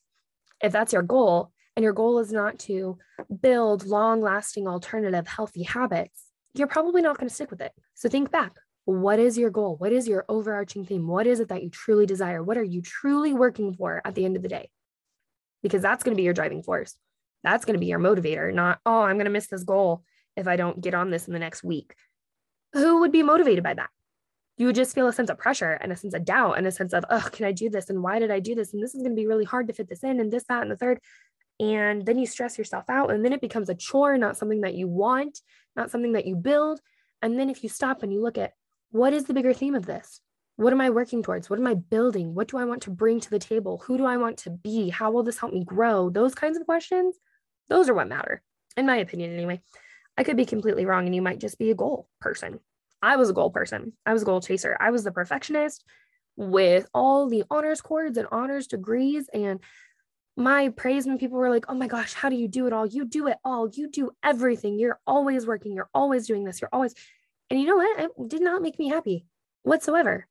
if 0.62 0.72
that's 0.72 0.94
your 0.94 1.02
goal 1.02 1.52
and 1.76 1.84
your 1.84 1.94
goal 1.94 2.20
is 2.20 2.32
not 2.32 2.60
to 2.60 2.98
build 3.42 3.86
long 3.86 4.22
lasting 4.22 4.68
alternative 4.68 5.28
healthy 5.28 5.64
habits, 5.64 6.26
you're 6.54 6.68
probably 6.68 7.02
not 7.02 7.18
going 7.18 7.30
to 7.30 7.34
stick 7.34 7.52
with 7.52 7.62
it. 7.62 7.72
So 7.96 8.10
think 8.10 8.32
back. 8.32 8.54
What 8.90 9.20
is 9.20 9.38
your 9.38 9.52
goal? 9.52 9.76
What 9.78 9.92
is 9.92 10.08
your 10.08 10.26
overarching 10.28 10.84
theme? 10.84 11.08
What 11.08 11.28
is 11.28 11.40
it 11.40 11.50
that 11.50 11.62
you 11.62 11.70
truly 11.70 12.08
desire? 12.08 12.42
What 12.42 12.58
are 12.58 12.64
you 12.64 12.82
truly 12.82 13.34
working 13.34 13.72
for 13.76 14.02
at 14.04 14.16
the 14.16 14.26
end 14.26 14.36
of 14.36 14.42
the 14.42 14.50
day? 14.50 14.72
Because 15.62 15.84
that's 15.84 16.02
going 16.02 16.16
to 16.16 16.20
be 16.20 16.24
your 16.24 16.34
driving 16.34 16.64
force. 16.64 16.96
That's 17.44 17.66
going 17.66 17.76
to 17.76 17.80
be 17.80 17.86
your 17.86 18.00
motivator, 18.00 18.52
not, 18.52 18.80
oh, 18.88 19.02
I'm 19.02 19.18
going 19.18 19.26
to 19.26 19.32
miss 19.32 19.46
this 19.46 19.64
goal 19.64 20.04
if 20.36 20.48
I 20.48 20.56
don't 20.56 20.82
get 20.82 20.96
on 20.96 21.12
this 21.12 21.28
in 21.28 21.34
the 21.34 21.40
next 21.40 21.64
week. 21.64 21.94
Who 22.74 23.02
would 23.02 23.12
be 23.12 23.22
motivated 23.22 23.64
by 23.64 23.76
that? 23.76 23.90
You 24.58 24.66
would 24.66 24.76
just 24.76 24.96
feel 24.96 25.08
a 25.08 25.14
sense 25.14 25.30
of 25.30 25.38
pressure 25.38 25.74
and 25.74 25.92
a 25.92 25.96
sense 25.96 26.16
of 26.16 26.26
doubt 26.26 26.58
and 26.58 26.66
a 26.66 26.72
sense 26.72 26.92
of, 26.92 27.06
oh, 27.12 27.30
can 27.32 27.46
I 27.46 27.52
do 27.52 27.70
this? 27.70 27.92
And 27.92 28.02
why 28.02 28.18
did 28.18 28.32
I 28.32 28.40
do 28.40 28.56
this? 28.56 28.74
And 28.74 28.82
this 28.82 28.96
is 28.96 29.04
going 29.04 29.16
to 29.16 29.22
be 29.22 29.28
really 29.28 29.46
hard 29.46 29.68
to 29.68 29.74
fit 29.74 29.88
this 29.88 30.04
in 30.04 30.20
and 30.20 30.32
this, 30.32 30.46
that, 30.50 30.64
and 30.64 30.72
the 30.72 30.76
third. 30.76 31.00
And 31.60 32.06
then 32.08 32.18
you 32.18 32.26
stress 32.26 32.58
yourself 32.58 32.86
out. 32.90 33.12
And 33.12 33.24
then 33.24 33.34
it 33.34 33.42
becomes 33.42 33.70
a 33.70 33.76
chore, 33.76 34.18
not 34.18 34.36
something 34.36 34.62
that 34.62 34.74
you 34.74 34.88
want, 34.88 35.42
not 35.76 35.92
something 35.92 36.14
that 36.14 36.26
you 36.26 36.36
build. 36.36 36.80
And 37.22 37.40
then 37.40 37.52
if 37.52 37.62
you 37.62 37.70
stop 37.70 38.02
and 38.02 38.12
you 38.12 38.22
look 38.24 38.40
at 38.40 38.54
what 38.92 39.14
is 39.14 39.26
the 39.26 39.34
bigger 39.34 39.54
theme 39.54 39.76
of 39.76 39.86
this? 39.86 40.22
What 40.56 40.74
am 40.74 40.82
I 40.82 40.90
working 40.90 41.24
towards? 41.24 41.50
What 41.50 41.60
am 41.60 41.68
I 41.68 41.76
building? 41.76 42.36
What 42.36 42.50
do 42.50 42.58
I 42.58 42.66
want 42.66 42.82
to 42.84 42.90
bring 42.90 43.20
to 43.22 43.30
the 43.30 43.40
table? 43.40 43.82
Who 43.86 43.98
do 43.98 44.06
I 44.06 44.18
want 44.18 44.38
to 44.40 44.50
be? 44.50 44.90
How 44.90 45.12
will 45.12 45.24
this 45.24 45.38
help 45.38 45.54
me 45.54 45.64
grow? 45.64 46.10
Those 46.10 46.36
kinds 46.36 46.58
of 46.58 46.66
questions, 46.66 47.16
those 47.70 47.88
are 47.88 47.94
what 47.94 48.10
matter, 48.10 48.42
in 48.76 48.86
my 48.86 48.98
opinion, 48.98 49.34
anyway. 49.34 49.62
I 50.18 50.24
could 50.24 50.36
be 50.36 50.46
completely 50.46 50.86
wrong, 50.86 51.06
and 51.06 51.16
you 51.16 51.22
might 51.22 51.40
just 51.40 51.58
be 51.58 51.72
a 51.72 51.76
goal 51.76 52.10
person. 52.20 52.60
I 53.02 53.16
was 53.16 53.30
a 53.30 53.34
goal 53.34 53.52
person. 53.52 53.94
I 54.06 54.12
was 54.12 54.24
a 54.24 54.26
goal 54.26 54.42
chaser. 54.42 54.76
I 54.80 54.92
was 54.92 55.06
the 55.06 55.14
perfectionist 55.14 55.86
with 56.36 56.90
all 56.94 57.30
the 57.30 57.44
honors 57.50 57.80
cords 57.82 58.18
and 58.18 58.28
honors 58.32 58.68
degrees. 58.68 59.30
And 59.34 59.62
my 60.36 60.70
praise 60.70 61.06
when 61.06 61.18
people 61.18 61.38
were 61.38 61.50
like, 61.50 61.66
oh 61.70 61.74
my 61.74 61.88
gosh, 61.88 62.14
how 62.14 62.30
do 62.30 62.36
you 62.36 62.48
do 62.48 62.68
it 62.68 62.74
all? 62.74 62.86
You 62.86 63.06
do 63.06 63.28
it 63.28 63.38
all. 63.46 63.70
You 63.70 63.90
do 63.90 64.12
everything. 64.24 64.78
You're 64.78 65.00
always 65.08 65.48
working. 65.48 65.74
You're 65.74 65.90
always 65.94 66.28
doing 66.28 66.44
this. 66.44 66.60
You're 66.60 66.70
always. 66.74 66.96
And 67.50 67.60
you 67.60 67.66
know 67.66 67.78
what? 67.78 68.00
It 68.00 68.12
did 68.28 68.42
not 68.42 68.62
make 68.62 68.78
me 68.78 68.90
happy 68.90 69.26
whatsoever. 69.64 70.28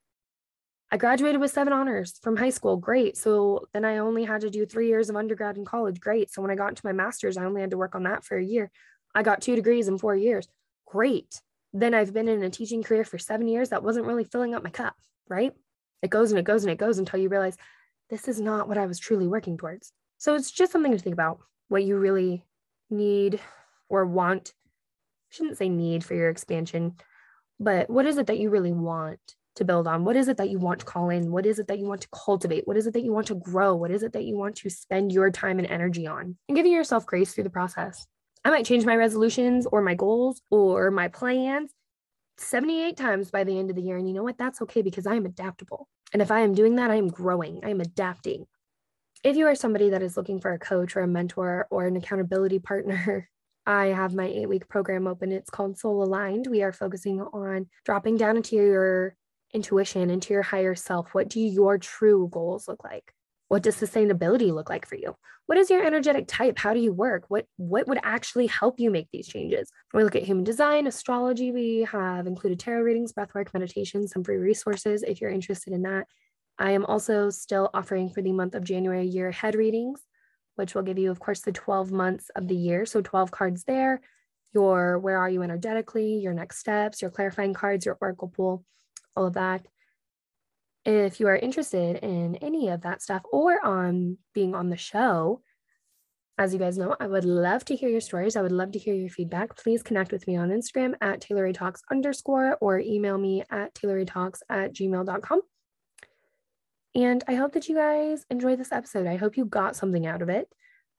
I 0.90 0.96
graduated 0.96 1.40
with 1.40 1.50
seven 1.50 1.72
honors 1.72 2.18
from 2.22 2.37
high 2.37 2.50
school. 2.50 2.76
Great. 2.76 3.16
So 3.16 3.66
then 3.74 3.85
I 3.85 3.98
only 3.98 4.24
had 4.24 4.40
to 4.40 4.50
do 4.50 4.64
three 4.64 4.88
years 4.88 5.11
of 5.11 5.16
undergrad 5.16 5.57
and 5.57 5.66
college. 5.66 6.00
Great. 6.00 6.31
So 6.33 6.40
when 6.40 6.50
I 6.50 6.54
got 6.54 6.70
into 6.70 6.87
my 6.87 6.92
master's, 6.92 7.37
I 7.37 7.44
only 7.44 7.61
had 7.61 7.72
to 7.72 7.76
work 7.76 7.94
on 7.94 8.04
that 8.04 8.24
for 8.24 8.38
a 8.38 8.44
year. 8.44 8.70
I 9.14 9.22
got 9.22 9.42
two 9.42 9.54
degrees 9.54 9.88
in 9.88 9.98
four 9.98 10.16
years. 10.16 10.48
Great. 10.87 11.42
Then 11.74 11.92
I've 11.92 12.14
been 12.14 12.28
in 12.28 12.42
a 12.42 12.48
teaching 12.48 12.83
career 12.83 13.04
for 13.04 13.18
seven 13.18 13.48
years 13.48 13.68
that 13.68 13.83
wasn't 13.83 14.07
really 14.07 14.24
filling 14.24 14.54
up 14.54 14.62
my 14.62 14.70
cup, 14.70 14.94
right? 15.28 15.52
It 16.02 16.11
goes 16.11 16.31
and 16.31 16.38
it 16.38 16.44
goes 16.44 16.64
and 16.64 16.72
it 16.72 16.78
goes 16.78 16.98
until 16.98 17.20
you 17.20 17.28
realize 17.28 17.57
this 18.09 18.28
is 18.28 18.40
not 18.40 18.68
what 18.68 18.78
I 18.78 18.87
was 18.87 18.98
truly 18.98 19.26
working 19.26 19.59
towards. 19.59 19.92
So 20.16 20.35
it's 20.35 20.50
just 20.50 20.72
something 20.72 20.92
to 20.92 20.98
think 20.98 21.12
about 21.12 21.40
what 21.68 21.85
you 21.85 21.98
really 21.98 22.44
need 22.88 23.40
or 23.90 24.07
want. 24.07 24.54
I 24.57 25.35
shouldn't 25.35 25.59
say 25.59 25.68
need 25.68 26.04
for 26.04 26.14
your 26.14 26.31
expansion, 26.31 26.96
but 27.61 27.90
what 27.90 28.07
is 28.07 28.18
it 28.18 28.27
that 28.27 28.38
you 28.38 28.51
really 28.51 28.73
want 28.73 29.21
to 29.57 29.64
build 29.64 29.87
on? 29.87 30.05
What 30.05 30.16
is 30.16 30.29
it 30.29 30.37
that 30.37 30.51
you 30.51 30.59
want 30.59 30.81
to 30.81 30.87
call 30.87 31.11
in? 31.11 31.31
What 31.31 31.47
is 31.47 31.59
it 31.59 31.66
that 31.68 31.79
you 31.79 31.87
want 31.87 32.03
to 32.03 32.09
cultivate? 32.12 32.66
What 32.66 32.77
is 32.77 32.87
it 32.87 32.94
that 32.94 33.03
you 33.03 33.12
want 33.12 33.27
to 33.29 33.35
grow? 33.35 33.75
What 33.75 33.90
is 33.90 34.03
it 34.03 34.12
that 34.12 34.25
you 34.25 34.37
want 34.37 34.57
to 34.57 34.71
spend 34.71 35.12
your 35.12 35.31
time 35.31 35.59
and 35.59 35.66
energy 35.66 36.07
on? 36.07 36.37
And 36.49 36.57
giving 36.57 36.73
yourself 36.73 37.07
grace 37.07 37.35
through 37.35 37.44
the 37.44 37.51
process. 37.51 38.07
I 38.44 38.51
might 38.51 38.66
change 38.66 38.87
my 38.87 38.97
resolutions 38.97 39.66
or 39.66 39.83
my 39.83 39.94
goals 39.94 40.40
or 40.51 40.90
my 40.90 41.09
plans 41.09 41.73
78 42.38 42.97
times 42.97 43.31
by 43.31 43.44
the 43.44 43.59
end 43.59 43.71
of 43.71 43.77
the 43.77 43.83
year. 43.83 43.97
And 43.97 44.09
you 44.09 44.14
know 44.14 44.23
what? 44.23 44.38
That's 44.38 44.62
okay 44.62 44.83
because 44.83 45.07
I 45.07 45.16
am 45.16 45.27
adaptable. 45.27 45.88
And 46.12 46.23
if 46.23 46.31
I 46.31 46.40
am 46.40 46.55
doing 46.55 46.77
that, 46.77 46.90
I 46.90 46.94
am 46.94 47.09
growing, 47.09 47.61
I 47.64 47.71
am 47.71 47.81
adapting. 47.81 48.47
If 49.25 49.37
you 49.37 49.47
are 49.47 49.55
somebody 49.55 49.90
that 49.90 50.03
is 50.03 50.16
looking 50.16 50.40
for 50.40 50.53
a 50.53 50.59
coach 50.59 50.97
or 50.97 51.01
a 51.01 51.09
mentor 51.09 51.66
or 51.71 51.87
an 51.87 51.97
accountability 51.97 52.61
partner, 52.61 53.29
I 53.68 53.88
have 53.88 54.14
my 54.14 54.24
eight 54.24 54.48
week 54.48 54.66
program 54.66 55.07
open. 55.07 55.31
It's 55.31 55.50
called 55.50 55.78
Soul 55.78 56.02
Aligned. 56.02 56.46
We 56.46 56.62
are 56.62 56.72
focusing 56.72 57.20
on 57.20 57.66
dropping 57.85 58.16
down 58.16 58.38
into 58.38 58.57
your 58.57 59.14
intuition, 59.52 60.09
into 60.09 60.33
your 60.33 60.42
higher 60.42 60.74
self. 60.74 61.12
What 61.12 61.28
do 61.28 61.38
your 61.38 61.76
true 61.76 62.31
goals 62.33 62.66
look 62.66 62.83
like? 62.83 63.12
What 63.48 63.62
does 63.62 63.76
sustainability 63.76 64.54
look 64.54 64.70
like 64.70 64.87
for 64.87 64.94
you? 64.94 65.14
What 65.44 65.59
is 65.59 65.68
your 65.68 65.85
energetic 65.85 66.24
type? 66.26 66.59
How 66.59 66.72
do 66.72 66.81
you 66.81 66.94
work? 66.94 67.24
What 67.28 67.44
what 67.59 67.87
would 67.88 68.00
actually 68.02 68.46
help 68.46 68.81
you 68.81 68.90
make 68.90 69.09
these 69.12 69.28
changes? 69.28 69.70
We 69.92 70.02
look 70.02 70.16
at 70.16 70.22
human 70.22 70.44
design, 70.44 70.87
astrology. 70.87 71.52
We 71.52 71.87
have 71.92 72.26
included 72.26 72.59
tarot 72.59 72.81
readings, 72.81 73.12
breathwork, 73.12 73.52
meditation, 73.52 74.09
some 74.09 74.24
free 74.24 74.38
resources 74.38 75.02
if 75.02 75.20
you're 75.20 75.31
interested 75.31 75.74
in 75.74 75.83
that. 75.83 76.07
I 76.59 76.70
am 76.70 76.87
also 76.87 77.28
still 77.28 77.68
offering 77.74 78.09
for 78.09 78.22
the 78.22 78.33
month 78.33 78.54
of 78.54 78.64
January 78.64 79.07
year 79.07 79.28
ahead 79.28 79.54
readings, 79.54 80.00
which 80.59 80.75
will 80.75 80.83
give 80.83 80.99
you, 80.99 81.11
of 81.11 81.21
course, 81.21 81.40
the 81.40 81.53
12 81.53 81.92
months 81.92 82.31
of 82.35 82.49
the 82.49 82.57
year. 82.57 82.85
So 82.85 83.01
12 83.01 83.31
cards 83.31 83.64
there, 83.64 84.01
your 84.53 84.99
where 84.99 85.18
are 85.18 85.31
you 85.31 85.42
energetically, 85.42 86.18
your 86.18 86.35
next 86.35 86.59
steps, 86.59 87.01
your 87.01 87.11
clarifying 87.11 87.55
cards, 87.55 87.87
your 87.87 87.97
oracle 88.01 88.29
pool, 88.29 88.64
all 89.16 89.27
of 89.27 89.35
that. 89.35 89.64
If 90.85 91.21
you 91.21 91.29
are 91.29 91.37
interested 91.37 91.97
in 91.97 92.37
any 92.37 92.68
of 92.68 92.83
that 92.83 93.03
stuff 93.03 93.23
or 93.31 93.64
on 93.64 94.18
being 94.35 94.55
on 94.55 94.71
the 94.71 94.77
show, 94.77 95.42
as 96.38 96.53
you 96.53 96.59
guys 96.59 96.79
know, 96.79 96.97
I 96.99 97.07
would 97.07 97.25
love 97.25 97.64
to 97.66 97.77
hear 97.77 97.88
your 97.88 98.01
stories. 98.01 98.37
I 98.37 98.42
would 98.42 98.53
love 98.53 98.73
to 98.73 98.79
hear 98.79 98.94
your 98.94 99.11
feedback. 99.11 99.57
Please 99.57 99.83
connect 99.83 100.12
with 100.12 100.27
me 100.27 100.37
on 100.37 100.51
Instagram 100.51 100.94
at 101.01 101.27
Talks 101.55 101.83
underscore 101.90 102.57
or 102.61 102.79
email 102.79 103.18
me 103.18 103.42
at 103.51 103.75
Talks 103.75 104.42
at 104.49 104.73
gmail.com. 104.73 105.42
And 106.94 107.22
I 107.29 107.35
hope 107.35 107.53
that 107.53 107.68
you 107.68 107.74
guys 107.77 108.24
enjoy 108.31 108.57
this 108.57 108.72
episode. 108.72 109.07
I 109.07 109.16
hope 109.16 109.37
you 109.37 109.44
got 109.44 109.77
something 109.77 110.07
out 110.07 110.22
of 110.22 110.29
it. 110.29 110.48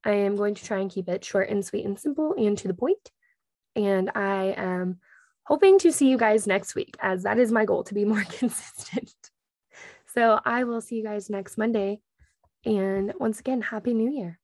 I 0.04 0.12
am 0.12 0.36
going 0.36 0.56
to 0.56 0.64
try 0.64 0.80
and 0.80 0.92
keep 0.92 1.10
it 1.10 1.26
short 1.26 1.50
and 1.50 1.66
sweet 1.66 1.86
and 1.86 2.00
simple 2.00 2.34
and 2.38 2.58
to 2.60 2.68
the 2.68 2.74
point. 2.74 3.12
And 3.76 4.12
I 4.16 4.54
am 4.56 5.00
hoping 5.44 5.80
to 5.80 5.92
see 5.92 6.10
you 6.10 6.18
guys 6.18 6.48
next 6.48 6.76
week, 6.76 6.96
as 7.02 7.24
that 7.24 7.40
is 7.40 7.52
my 7.52 7.66
goal 7.66 7.84
to 7.86 7.94
be 7.94 8.06
more 8.06 8.24
consistent. 8.30 9.14
So 10.14 10.40
I 10.46 10.64
will 10.64 10.82
see 10.82 10.96
you 10.96 11.04
guys 11.04 11.30
next 11.30 11.58
Monday. 11.58 12.02
And 12.66 13.14
once 13.20 13.40
again, 13.40 13.62
Happy 13.62 13.94
New 13.94 14.12
Year. 14.12 14.40